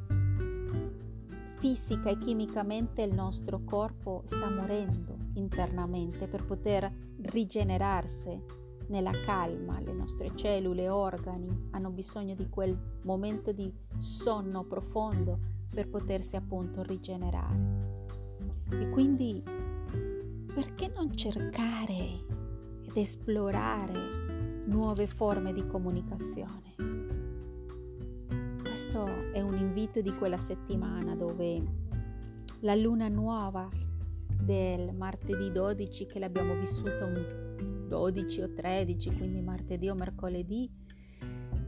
fisica 1.58 2.10
e 2.10 2.18
chimicamente 2.18 3.02
il 3.02 3.14
nostro 3.14 3.62
corpo 3.64 4.22
sta 4.26 4.50
morendo 4.50 5.16
internamente 5.34 6.26
per 6.28 6.44
poter 6.44 6.92
rigenerarsi 7.22 8.38
nella 8.88 9.12
calma, 9.24 9.80
le 9.80 9.94
nostre 9.94 10.36
cellule, 10.36 10.90
organi 10.90 11.68
hanno 11.70 11.88
bisogno 11.88 12.34
di 12.34 12.50
quel 12.50 12.78
momento 13.04 13.52
di 13.52 13.72
sonno 13.96 14.64
profondo 14.64 15.38
per 15.70 15.88
potersi 15.88 16.36
appunto 16.36 16.82
rigenerare. 16.82 17.93
E 18.70 18.88
quindi 18.90 19.42
perché 20.54 20.90
non 20.94 21.14
cercare 21.14 22.22
ed 22.82 22.96
esplorare 22.96 24.64
nuove 24.66 25.06
forme 25.06 25.52
di 25.52 25.66
comunicazione. 25.66 26.74
Questo 28.60 29.32
è 29.32 29.40
un 29.40 29.56
invito 29.56 30.00
di 30.00 30.14
quella 30.14 30.38
settimana 30.38 31.14
dove 31.14 31.62
la 32.60 32.74
luna 32.74 33.08
nuova 33.08 33.68
del 34.40 34.92
martedì 34.94 35.50
12 35.50 36.06
che 36.06 36.18
l'abbiamo 36.18 36.54
vissuta 36.54 37.04
un 37.04 37.86
12 37.88 38.40
o 38.42 38.52
13, 38.52 39.16
quindi 39.16 39.40
martedì 39.40 39.88
o 39.88 39.94
mercoledì, 39.94 40.70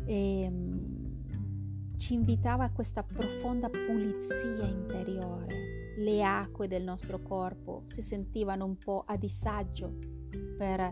e, 0.04 0.40
ehm, 0.42 1.96
ci 1.96 2.14
invitava 2.14 2.64
a 2.64 2.70
questa 2.70 3.02
profonda 3.02 3.68
pulizia 3.68 4.66
interiore. 4.66 5.85
Le 5.98 6.22
acque 6.22 6.68
del 6.68 6.82
nostro 6.82 7.20
corpo 7.22 7.82
si 7.86 8.02
sentivano 8.02 8.66
un 8.66 8.76
po' 8.76 9.04
a 9.06 9.16
disagio 9.16 9.96
per 10.58 10.90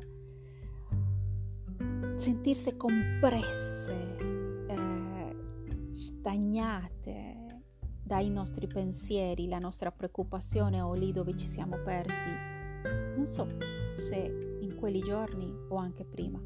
sentirsi 2.17 2.75
compresse, 2.75 4.17
eh, 4.67 5.37
stagnate 5.93 7.63
dai 8.03 8.31
nostri 8.31 8.67
pensieri, 8.67 9.47
la 9.47 9.59
nostra 9.59 9.93
preoccupazione 9.93 10.81
o 10.81 10.95
lì 10.95 11.13
dove 11.13 11.37
ci 11.37 11.49
siamo 11.49 11.77
persi. 11.83 12.31
Non 13.17 13.27
so 13.27 13.47
se 13.97 14.59
in 14.61 14.75
quei 14.77 15.01
giorni 15.01 15.53
o 15.69 15.77
anche 15.77 16.07
prima. 16.07 16.41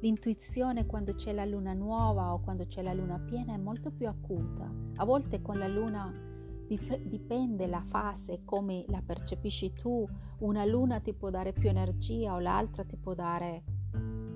L'intuizione 0.00 0.86
quando 0.86 1.14
c'è 1.14 1.32
la 1.32 1.44
luna 1.44 1.72
nuova 1.72 2.32
o 2.32 2.40
quando 2.40 2.66
c'è 2.66 2.82
la 2.82 2.94
luna 2.94 3.20
piena 3.20 3.54
è 3.54 3.58
molto 3.58 3.92
più 3.92 4.08
acuta. 4.08 4.68
A 4.96 5.04
volte 5.04 5.40
con 5.40 5.58
la 5.58 5.68
luna 5.68 6.28
dif- 6.70 7.02
dipende 7.02 7.66
la 7.66 7.82
fase, 7.82 8.42
come 8.44 8.84
la 8.88 9.02
percepisci 9.04 9.72
tu. 9.72 10.08
Una 10.38 10.64
luna 10.64 11.00
ti 11.00 11.12
può 11.12 11.28
dare 11.28 11.52
più 11.52 11.68
energia 11.68 12.34
o 12.34 12.38
l'altra 12.38 12.84
ti 12.84 12.96
può 12.96 13.12
dare 13.12 13.64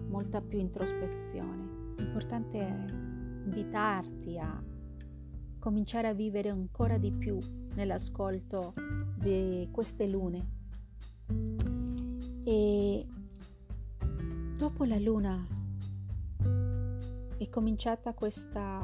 molta 0.09 0.41
più 0.41 0.59
introspezione. 0.59 1.95
L'importante 1.97 2.59
è 2.59 2.85
invitarti 3.45 4.39
a 4.39 4.63
cominciare 5.61 6.09
a 6.09 6.13
vivere 6.13 6.49
ancora 6.49 6.99
di 6.99 7.13
più 7.13 7.39
nell'ascolto 7.75 8.75
di 9.17 9.69
queste 9.71 10.09
lune. 10.09 10.53
E 12.45 13.07
dopo 14.57 14.85
la 14.85 14.99
luna 14.99 15.47
è 17.39 17.49
cominciata 17.49 18.13
questa 18.13 18.83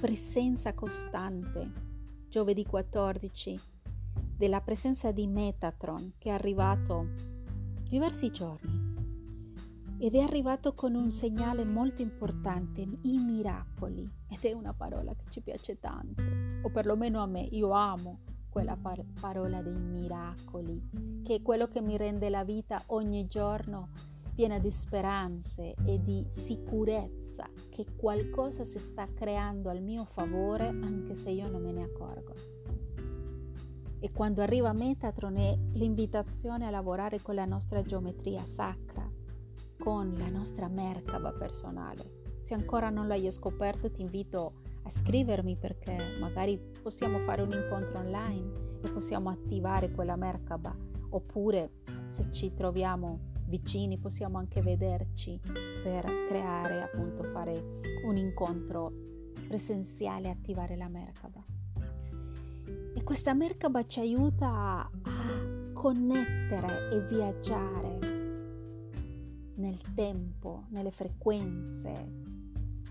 presenza 0.00 0.74
costante, 0.74 1.89
giovedì 2.30 2.64
14, 2.64 3.58
della 4.36 4.60
presenza 4.60 5.10
di 5.10 5.26
Metatron 5.26 6.12
che 6.16 6.30
è 6.30 6.32
arrivato 6.32 7.08
diversi 7.88 8.30
giorni 8.30 8.88
ed 9.98 10.14
è 10.14 10.20
arrivato 10.20 10.72
con 10.72 10.94
un 10.94 11.10
segnale 11.10 11.64
molto 11.64 12.00
importante, 12.00 12.80
i 13.02 13.18
miracoli, 13.18 14.08
ed 14.30 14.42
è 14.44 14.52
una 14.52 14.72
parola 14.72 15.12
che 15.12 15.24
ci 15.28 15.42
piace 15.42 15.78
tanto, 15.78 16.22
o 16.62 16.70
perlomeno 16.70 17.20
a 17.20 17.26
me, 17.26 17.42
io 17.42 17.72
amo 17.72 18.20
quella 18.48 18.76
par- 18.76 19.04
parola 19.20 19.60
dei 19.60 19.78
miracoli, 19.78 21.20
che 21.22 21.34
è 21.34 21.42
quello 21.42 21.68
che 21.68 21.82
mi 21.82 21.98
rende 21.98 22.30
la 22.30 22.44
vita 22.44 22.82
ogni 22.86 23.26
giorno 23.26 23.90
piena 24.34 24.58
di 24.58 24.70
speranze 24.70 25.74
e 25.84 26.00
di 26.02 26.24
sicurezza 26.30 27.29
che 27.68 27.86
qualcosa 27.96 28.64
si 28.64 28.78
sta 28.78 29.06
creando 29.12 29.68
al 29.68 29.82
mio 29.82 30.04
favore 30.04 30.68
anche 30.68 31.14
se 31.14 31.30
io 31.30 31.48
non 31.48 31.62
me 31.62 31.72
ne 31.72 31.82
accorgo. 31.82 32.34
E 33.98 34.10
quando 34.12 34.40
arriva 34.40 34.72
Metatron 34.72 35.36
è 35.36 35.58
l'invitazione 35.72 36.66
a 36.66 36.70
lavorare 36.70 37.20
con 37.20 37.34
la 37.34 37.44
nostra 37.44 37.82
geometria 37.82 38.42
sacra, 38.44 39.08
con 39.78 40.14
la 40.16 40.28
nostra 40.28 40.68
Merkaba 40.68 41.32
personale. 41.32 42.18
Se 42.42 42.54
ancora 42.54 42.88
non 42.88 43.06
l'hai 43.06 43.30
scoperto 43.30 43.90
ti 43.90 44.00
invito 44.00 44.54
a 44.82 44.90
scrivermi 44.90 45.56
perché 45.56 46.16
magari 46.18 46.58
possiamo 46.82 47.18
fare 47.20 47.42
un 47.42 47.52
incontro 47.52 47.98
online 47.98 48.78
e 48.82 48.90
possiamo 48.90 49.28
attivare 49.28 49.90
quella 49.90 50.16
Merkaba 50.16 50.74
oppure 51.10 51.70
se 52.06 52.30
ci 52.30 52.54
troviamo 52.54 53.29
vicini 53.50 53.98
possiamo 53.98 54.38
anche 54.38 54.62
vederci 54.62 55.38
per 55.82 56.04
creare 56.28 56.82
appunto 56.82 57.24
fare 57.24 57.80
un 58.04 58.16
incontro 58.16 58.92
presenziale 59.46 60.30
attivare 60.30 60.76
la 60.76 60.88
Merkaba. 60.88 61.44
E 62.94 63.02
questa 63.02 63.34
Merkaba 63.34 63.82
ci 63.82 64.00
aiuta 64.00 64.48
a 64.48 64.90
connettere 65.72 66.90
e 66.92 67.00
viaggiare 67.06 67.98
nel 69.56 69.80
tempo, 69.94 70.66
nelle 70.68 70.92
frequenze, 70.92 71.92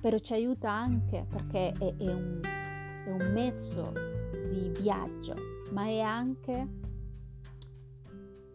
però 0.01 0.17
ci 0.17 0.33
aiuta 0.33 0.69
anche 0.69 1.25
perché 1.27 1.71
è, 1.71 1.95
è, 1.95 2.13
un, 2.13 2.41
è 2.43 3.11
un 3.11 3.31
mezzo 3.31 3.91
di 4.51 4.69
viaggio, 4.81 5.35
ma 5.71 5.85
è 5.85 5.99
anche 6.01 6.67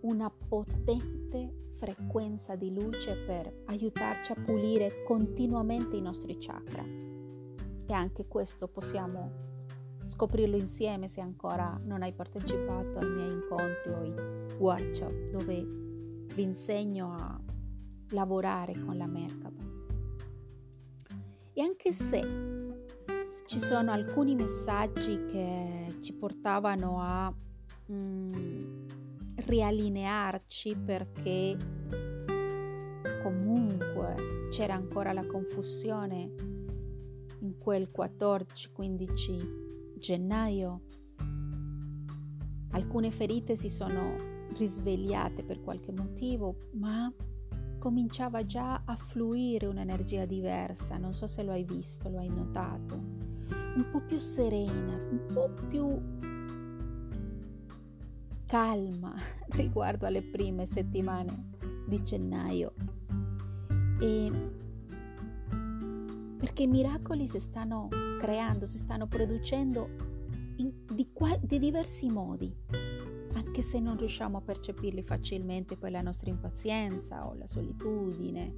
una 0.00 0.30
potente 0.30 1.62
frequenza 1.84 2.56
di 2.56 2.72
luce 2.72 3.14
per 3.26 3.64
aiutarci 3.66 4.32
a 4.32 4.36
pulire 4.42 5.02
continuamente 5.04 5.96
i 5.96 6.00
nostri 6.00 6.38
chakra. 6.38 6.82
E 6.82 7.92
anche 7.92 8.26
questo 8.26 8.68
possiamo 8.68 9.42
scoprirlo 10.06 10.56
insieme 10.56 11.08
se 11.08 11.20
ancora 11.20 11.78
non 11.84 12.02
hai 12.02 12.14
partecipato 12.14 12.98
ai 12.98 13.10
miei 13.10 13.30
incontri 13.30 13.90
o 13.90 13.98
ai 13.98 14.14
workshop 14.56 15.30
dove 15.30 15.62
vi 16.34 16.42
insegno 16.42 17.12
a 17.12 17.38
lavorare 18.12 18.82
con 18.82 18.96
la 18.96 19.06
Merkaba. 19.06 19.62
E 21.52 21.62
anche 21.62 21.92
se 21.92 22.22
ci 23.44 23.60
sono 23.60 23.92
alcuni 23.92 24.34
messaggi 24.34 25.22
che 25.26 25.98
ci 26.00 26.14
portavano 26.14 26.98
a 27.00 27.32
mm, 27.92 28.86
riallinearci 29.36 30.76
perché 30.76 31.56
comunque 33.22 34.48
c'era 34.50 34.74
ancora 34.74 35.12
la 35.12 35.26
confusione 35.26 36.34
in 37.40 37.58
quel 37.58 37.90
14-15 37.94 39.98
gennaio. 39.98 40.82
Alcune 42.70 43.10
ferite 43.10 43.56
si 43.56 43.68
sono 43.68 44.32
risvegliate 44.56 45.42
per 45.42 45.62
qualche 45.62 45.92
motivo, 45.92 46.68
ma 46.72 47.12
cominciava 47.78 48.44
già 48.44 48.82
a 48.84 48.96
fluire 48.96 49.66
un'energia 49.66 50.24
diversa, 50.24 50.96
non 50.96 51.12
so 51.12 51.26
se 51.26 51.42
lo 51.42 51.52
hai 51.52 51.64
visto, 51.64 52.08
lo 52.08 52.18
hai 52.18 52.28
notato, 52.28 52.94
un 52.94 53.86
po' 53.90 54.00
più 54.00 54.18
serena, 54.18 54.96
un 55.10 55.26
po' 55.32 55.52
più 55.68 56.00
calma 58.54 59.12
riguardo 59.50 60.06
alle 60.06 60.22
prime 60.22 60.64
settimane 60.64 61.56
di 61.88 62.00
gennaio. 62.04 62.72
E 64.00 64.30
perché 66.38 66.64
miracoli 66.68 67.26
si 67.26 67.40
stanno 67.40 67.88
creando, 68.20 68.66
si 68.66 68.76
stanno 68.76 69.08
producendo 69.08 69.88
in, 70.58 70.72
di, 70.88 71.10
qual, 71.12 71.40
di 71.40 71.58
diversi 71.58 72.08
modi 72.08 72.54
anche 73.32 73.62
se 73.62 73.80
non 73.80 73.96
riusciamo 73.96 74.38
a 74.38 74.40
percepirli 74.40 75.02
facilmente, 75.02 75.76
poi 75.76 75.90
la 75.90 76.02
nostra 76.02 76.30
impazienza 76.30 77.26
o 77.26 77.34
la 77.34 77.48
solitudine 77.48 78.54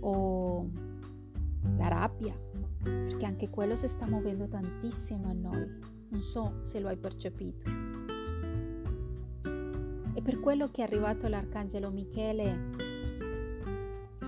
o 0.00 0.68
la 1.78 1.88
rabbia, 1.88 2.38
perché 2.82 3.24
anche 3.24 3.48
quello 3.48 3.74
si 3.74 3.88
sta 3.88 4.06
muovendo 4.06 4.46
tantissimo 4.46 5.30
a 5.30 5.32
noi. 5.32 5.66
Non 6.10 6.20
so 6.20 6.60
se 6.64 6.78
lo 6.80 6.88
hai 6.88 6.98
percepito. 6.98 8.17
E 10.18 10.20
per 10.20 10.40
quello 10.40 10.68
che 10.68 10.80
è 10.80 10.84
arrivato 10.84 11.28
l'Arcangelo 11.28 11.92
Michele 11.92 12.74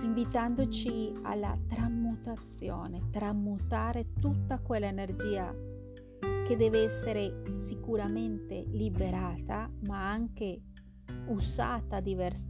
invitandoci 0.01 1.11
alla 1.23 1.53
tramutazione, 1.67 3.09
tramutare 3.09 4.13
tutta 4.17 4.59
quell'energia 4.59 5.53
che 6.47 6.55
deve 6.55 6.83
essere 6.83 7.57
sicuramente 7.57 8.63
liberata, 8.67 9.69
ma 9.85 10.09
anche 10.09 10.61
usata 11.27 11.99
divers- 11.99 12.45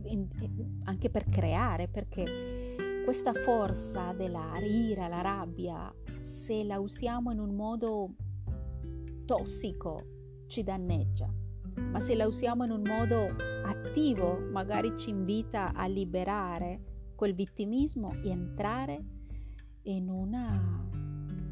anche 0.83 1.09
per 1.09 1.25
creare, 1.25 1.87
perché 1.87 2.75
questa 3.03 3.33
forza 3.33 4.13
della 4.13 4.59
ira, 4.59 5.07
la 5.07 5.21
rabbia, 5.21 5.91
se 6.19 6.63
la 6.63 6.79
usiamo 6.79 7.31
in 7.31 7.39
un 7.39 7.55
modo 7.55 8.13
tossico, 9.25 9.97
ci 10.45 10.61
danneggia, 10.61 11.40
ma 11.89 11.99
se 11.99 12.15
la 12.15 12.27
usiamo 12.27 12.65
in 12.65 12.71
un 12.71 12.83
modo 12.85 13.35
attivo, 13.63 14.39
magari 14.51 14.97
ci 14.97 15.09
invita 15.09 15.73
a 15.73 15.87
liberare 15.87 17.13
quel 17.15 17.33
vittimismo 17.33 18.11
e 18.23 18.29
entrare 18.29 19.03
in 19.83 20.09
una 20.09 20.87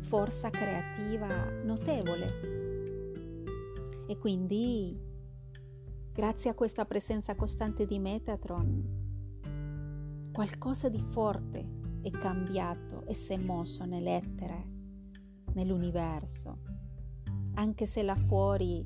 forza 0.08 0.50
creativa 0.50 1.50
notevole. 1.64 2.58
E 4.08 4.18
quindi, 4.18 5.00
grazie 6.12 6.50
a 6.50 6.56
questa 6.56 6.86
presenza 6.86 7.36
costante 7.36 7.86
di 7.86 8.00
Metatron, 8.00 8.98
qualcosa 10.32 10.90
di 10.90 11.04
forte 11.12 11.78
è 12.02 12.10
cambiato 12.10 13.06
e 13.06 13.14
si 13.14 13.34
è 13.34 13.38
mosso 13.38 13.86
nell'etere, 13.86 14.66
nell'universo. 15.54 16.60
Anche 17.56 17.86
se 17.86 18.02
là 18.04 18.16
fuori 18.16 18.84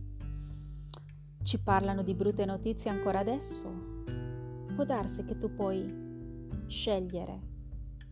ci 1.43 1.59
parlano 1.59 2.03
di 2.03 2.15
brutte 2.15 2.45
notizie 2.45 2.89
ancora 2.89 3.19
adesso, 3.19 3.69
può 4.73 4.85
darsi 4.85 5.25
che 5.25 5.37
tu 5.37 5.53
puoi 5.53 5.85
scegliere 6.67 7.51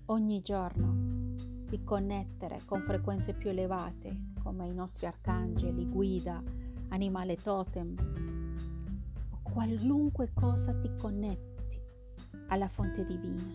ogni 0.08 0.42
giorno 0.42 1.36
di 1.70 1.82
connettere 1.84 2.60
con 2.66 2.82
frequenze 2.82 3.34
più 3.34 3.50
elevate, 3.50 4.34
come 4.44 4.68
i 4.68 4.74
nostri 4.74 5.06
arcangeli, 5.06 5.88
guida, 5.88 6.44
animale 6.90 7.38
totem, 7.38 7.96
o 9.30 9.40
qualunque 9.42 10.34
cosa 10.34 10.74
ti 10.74 10.92
connetti 11.00 11.80
alla 12.48 12.68
fonte 12.68 13.06
divina, 13.06 13.50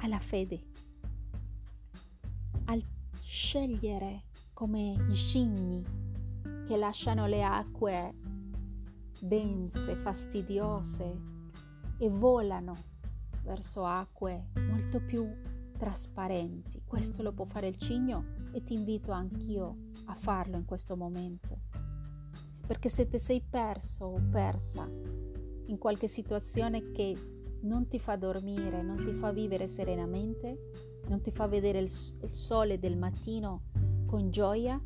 alla 0.00 0.18
fede, 0.18 0.60
al 2.66 2.82
scegliere 3.22 4.24
come 4.52 4.96
i 5.08 5.14
cigni 5.14 6.07
che 6.68 6.76
lasciano 6.76 7.26
le 7.26 7.42
acque 7.42 8.14
dense, 9.18 9.96
fastidiose 9.96 11.18
e 11.96 12.10
volano 12.10 12.76
verso 13.42 13.86
acque 13.86 14.48
molto 14.68 15.00
più 15.00 15.26
trasparenti. 15.78 16.82
Questo 16.84 17.22
lo 17.22 17.32
può 17.32 17.46
fare 17.46 17.68
il 17.68 17.78
cigno 17.78 18.50
e 18.52 18.62
ti 18.62 18.74
invito 18.74 19.12
anch'io 19.12 19.76
a 20.04 20.14
farlo 20.14 20.58
in 20.58 20.66
questo 20.66 20.94
momento. 20.94 21.60
Perché 22.66 22.90
se 22.90 23.08
ti 23.08 23.18
sei 23.18 23.40
perso 23.40 24.04
o 24.04 24.20
persa 24.30 24.86
in 25.68 25.78
qualche 25.78 26.06
situazione 26.06 26.92
che 26.92 27.16
non 27.62 27.88
ti 27.88 27.98
fa 27.98 28.16
dormire, 28.16 28.82
non 28.82 29.02
ti 29.02 29.14
fa 29.14 29.32
vivere 29.32 29.68
serenamente, 29.68 30.70
non 31.08 31.22
ti 31.22 31.30
fa 31.30 31.46
vedere 31.46 31.78
il, 31.78 31.88
sole 31.88 32.78
del 32.78 32.98
mattino 32.98 33.62
con 34.04 34.30
gioia, 34.30 34.78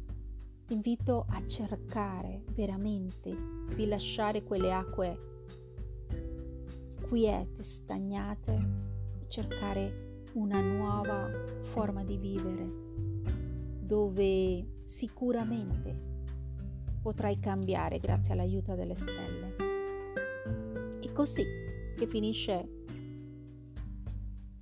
ti 0.66 0.75
invito 0.75 1.27
a 1.29 1.46
cercare 1.46 2.42
veramente 2.53 3.37
di 3.75 3.87
lasciare 3.87 4.42
quelle 4.42 4.72
acque 4.72 5.31
quiete, 7.09 7.62
stagnate 7.62 8.53
e 9.20 9.29
cercare 9.29 10.27
una 10.35 10.61
nuova 10.61 11.29
forma 11.62 12.03
di 12.05 12.16
vivere 12.16 12.81
dove 13.81 14.81
sicuramente 14.85 16.11
potrai 17.03 17.38
cambiare 17.38 17.98
grazie 17.98 18.33
all'aiuto 18.33 18.75
delle 18.75 18.94
stelle. 18.94 19.57
E 21.01 21.12
così 21.12 21.44
che 21.94 22.07
finisce 22.07 22.85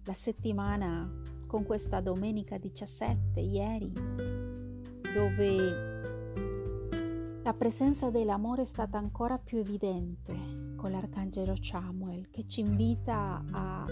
la 0.04 0.14
settimana 0.14 1.08
con 1.46 1.64
questa 1.64 2.00
domenica 2.00 2.58
17, 2.58 3.38
ieri, 3.38 3.92
dove 5.12 5.89
la 7.42 7.54
presenza 7.54 8.10
dell'amore 8.10 8.62
è 8.62 8.66
stata 8.66 8.98
ancora 8.98 9.38
più 9.38 9.58
evidente 9.58 10.74
con 10.76 10.90
l'arcangelo 10.90 11.54
Samuel 11.60 12.28
che 12.28 12.46
ci 12.46 12.60
invita 12.60 13.42
a 13.50 13.86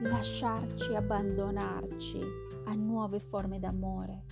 lasciarci 0.00 0.94
abbandonarci 0.94 2.20
a 2.66 2.74
nuove 2.74 3.20
forme 3.20 3.58
d'amore, 3.58 4.24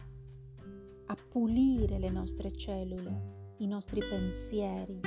a 1.06 1.16
pulire 1.30 1.98
le 1.98 2.10
nostre 2.10 2.54
cellule, 2.54 3.54
i 3.58 3.66
nostri 3.66 4.00
pensieri, 4.00 5.00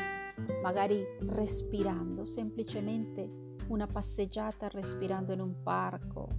magari 0.64 1.04
respirando, 1.28 2.26
semplicemente 2.26 3.56
una 3.68 3.86
passeggiata 3.86 4.68
respirando 4.70 5.32
in 5.34 5.42
un 5.42 5.62
parco, 5.62 6.30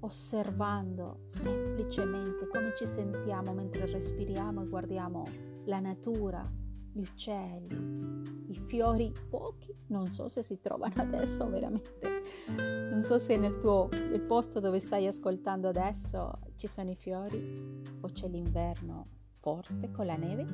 osservando 0.00 1.20
semplicemente 1.24 2.46
come 2.48 2.72
ci 2.74 2.86
sentiamo 2.86 3.52
mentre 3.52 3.84
respiriamo 3.84 4.62
e 4.62 4.66
guardiamo 4.66 5.49
la 5.64 5.80
natura, 5.80 6.48
gli 6.92 7.00
uccelli, 7.00 8.22
i 8.48 8.58
fiori, 8.66 9.12
pochi, 9.28 9.74
non 9.88 10.06
so 10.06 10.28
se 10.28 10.42
si 10.42 10.60
trovano 10.60 10.94
adesso 10.96 11.48
veramente, 11.48 12.22
non 12.56 13.00
so 13.02 13.18
se 13.18 13.36
nel 13.36 13.58
tuo 13.58 13.88
nel 13.92 14.22
posto 14.22 14.60
dove 14.60 14.80
stai 14.80 15.06
ascoltando 15.06 15.68
adesso 15.68 16.38
ci 16.56 16.66
sono 16.66 16.90
i 16.90 16.96
fiori 16.96 17.82
o 18.00 18.08
c'è 18.12 18.28
l'inverno 18.28 19.06
forte 19.38 19.90
con 19.90 20.06
la 20.06 20.16
neve, 20.16 20.46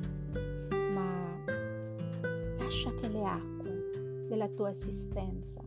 ma 0.93 1.43
lascia 2.57 2.93
che 2.95 3.09
le 3.09 3.25
acque 3.25 4.25
della 4.27 4.47
tua 4.49 4.69
esistenza, 4.69 5.61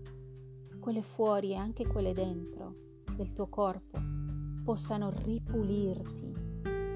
quelle 0.79 1.03
fuori 1.03 1.51
e 1.51 1.57
anche 1.57 1.87
quelle 1.87 2.13
dentro 2.13 2.75
del 3.17 3.33
tuo 3.33 3.49
corpo, 3.49 3.99
possano 4.65 5.11
ripulirti, 5.11 6.33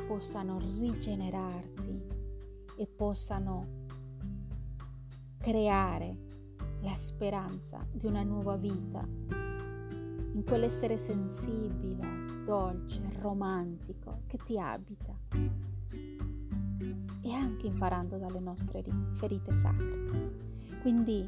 possano 0.07 0.59
rigenerarti 0.59 1.74
e 2.77 2.87
possano 2.87 3.83
creare 5.39 6.17
la 6.81 6.95
speranza 6.95 7.87
di 7.91 8.07
una 8.07 8.23
nuova 8.23 8.57
vita, 8.57 9.07
in 10.35 10.43
quell'essere 10.45 10.97
sensibile, 10.97 12.45
dolce, 12.45 13.01
romantico 13.21 14.23
che 14.27 14.39
ti 14.45 14.59
abita 14.59 15.17
e 17.21 17.33
anche 17.33 17.67
imparando 17.67 18.19
dalle 18.19 18.41
nostre 18.41 18.85
ferite 19.15 19.53
sacre. 19.53 20.33
Quindi 20.83 21.27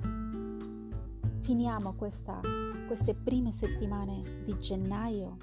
finiamo 1.41 1.95
questa, 1.95 2.41
queste 2.87 3.15
prime 3.15 3.51
settimane 3.51 4.43
di 4.45 4.59
gennaio 4.59 5.37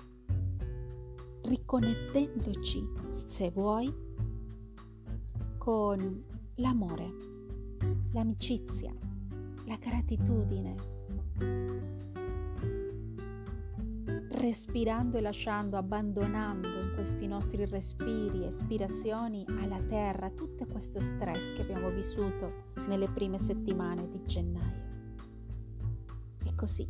riconnettendoci, 1.44 2.88
se 3.08 3.50
vuoi, 3.50 3.92
con 5.64 6.22
l'amore, 6.56 7.10
l'amicizia, 8.12 8.94
la 9.66 9.78
gratitudine, 9.78 10.76
respirando 14.32 15.18
e 15.18 15.22
lasciando, 15.22 15.78
abbandonando 15.78 16.68
in 16.68 16.92
questi 16.96 17.28
nostri 17.28 17.64
respiri, 17.66 18.44
espirazioni 18.44 19.46
alla 19.62 19.80
terra 19.80 20.30
tutto 20.32 20.66
questo 20.66 21.00
stress 21.00 21.54
che 21.54 21.62
abbiamo 21.62 21.92
vissuto 21.92 22.66
nelle 22.90 23.08
prime 23.08 23.40
settimane 23.40 24.10
di 24.10 24.22
gennaio. 24.26 24.82
E 26.44 26.56
così 26.56 26.86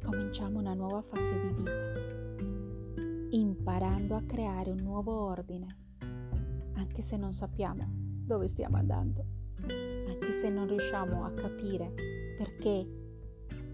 cominciamo 0.00 0.60
una 0.60 0.74
nuova 0.74 1.02
fase 1.02 1.40
di 1.40 1.48
vita, 1.56 3.34
imparando 3.36 4.14
a 4.14 4.22
creare 4.22 4.70
un 4.70 4.78
nuovo 4.80 5.22
ordine 5.22 5.82
anche 6.74 7.02
se 7.02 7.16
non 7.16 7.32
sappiamo 7.32 7.82
dove 8.24 8.48
stiamo 8.48 8.76
andando, 8.76 9.24
anche 9.60 10.32
se 10.32 10.48
non 10.48 10.66
riusciamo 10.66 11.24
a 11.24 11.30
capire 11.32 11.92
perché 12.36 13.02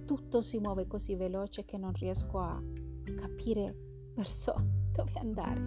tutto 0.04 0.40
si 0.40 0.58
muove 0.58 0.86
così 0.86 1.14
veloce 1.14 1.64
che 1.64 1.78
non 1.78 1.92
riesco 1.92 2.38
a 2.38 2.60
capire 3.16 4.12
verso 4.14 4.54
dove 4.92 5.12
andare, 5.18 5.60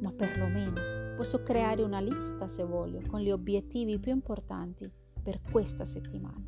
ma 0.00 0.12
perlomeno 0.12 1.14
posso 1.16 1.42
creare 1.42 1.82
una 1.82 2.00
lista 2.00 2.46
se 2.48 2.64
voglio 2.64 3.00
con 3.08 3.20
gli 3.20 3.30
obiettivi 3.30 3.98
più 3.98 4.12
importanti 4.12 4.90
per 5.22 5.40
questa 5.50 5.84
settimana. 5.84 6.44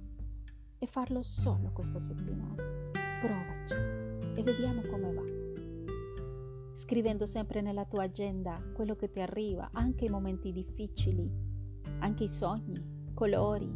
E 0.78 0.86
farlo 0.86 1.22
solo 1.22 1.70
questa 1.72 1.98
settimana. 1.98 2.54
Provaci 3.20 3.74
e 4.34 4.42
vediamo 4.42 4.80
come 4.82 5.12
va 5.12 5.39
scrivendo 6.90 7.24
sempre 7.24 7.60
nella 7.60 7.84
tua 7.84 8.02
agenda 8.02 8.60
quello 8.74 8.96
che 8.96 9.12
ti 9.12 9.20
arriva, 9.20 9.70
anche 9.72 10.06
i 10.06 10.08
momenti 10.08 10.50
difficili, 10.50 11.30
anche 12.00 12.24
i 12.24 12.28
sogni, 12.28 13.12
colori, 13.14 13.72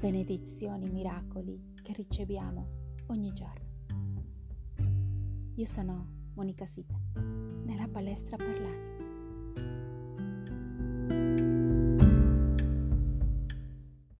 benedizioni, 0.00 0.88
miracoli 0.88 1.74
che 1.82 1.92
riceviamo 1.92 2.66
ogni 3.08 3.30
giorno. 3.34 4.24
Io 5.56 5.66
sono 5.66 6.30
Monica 6.32 6.64
Sita, 6.64 6.98
nella 7.66 7.88
palestra 7.88 8.38
per 8.38 8.58
l'anima. 8.58 8.90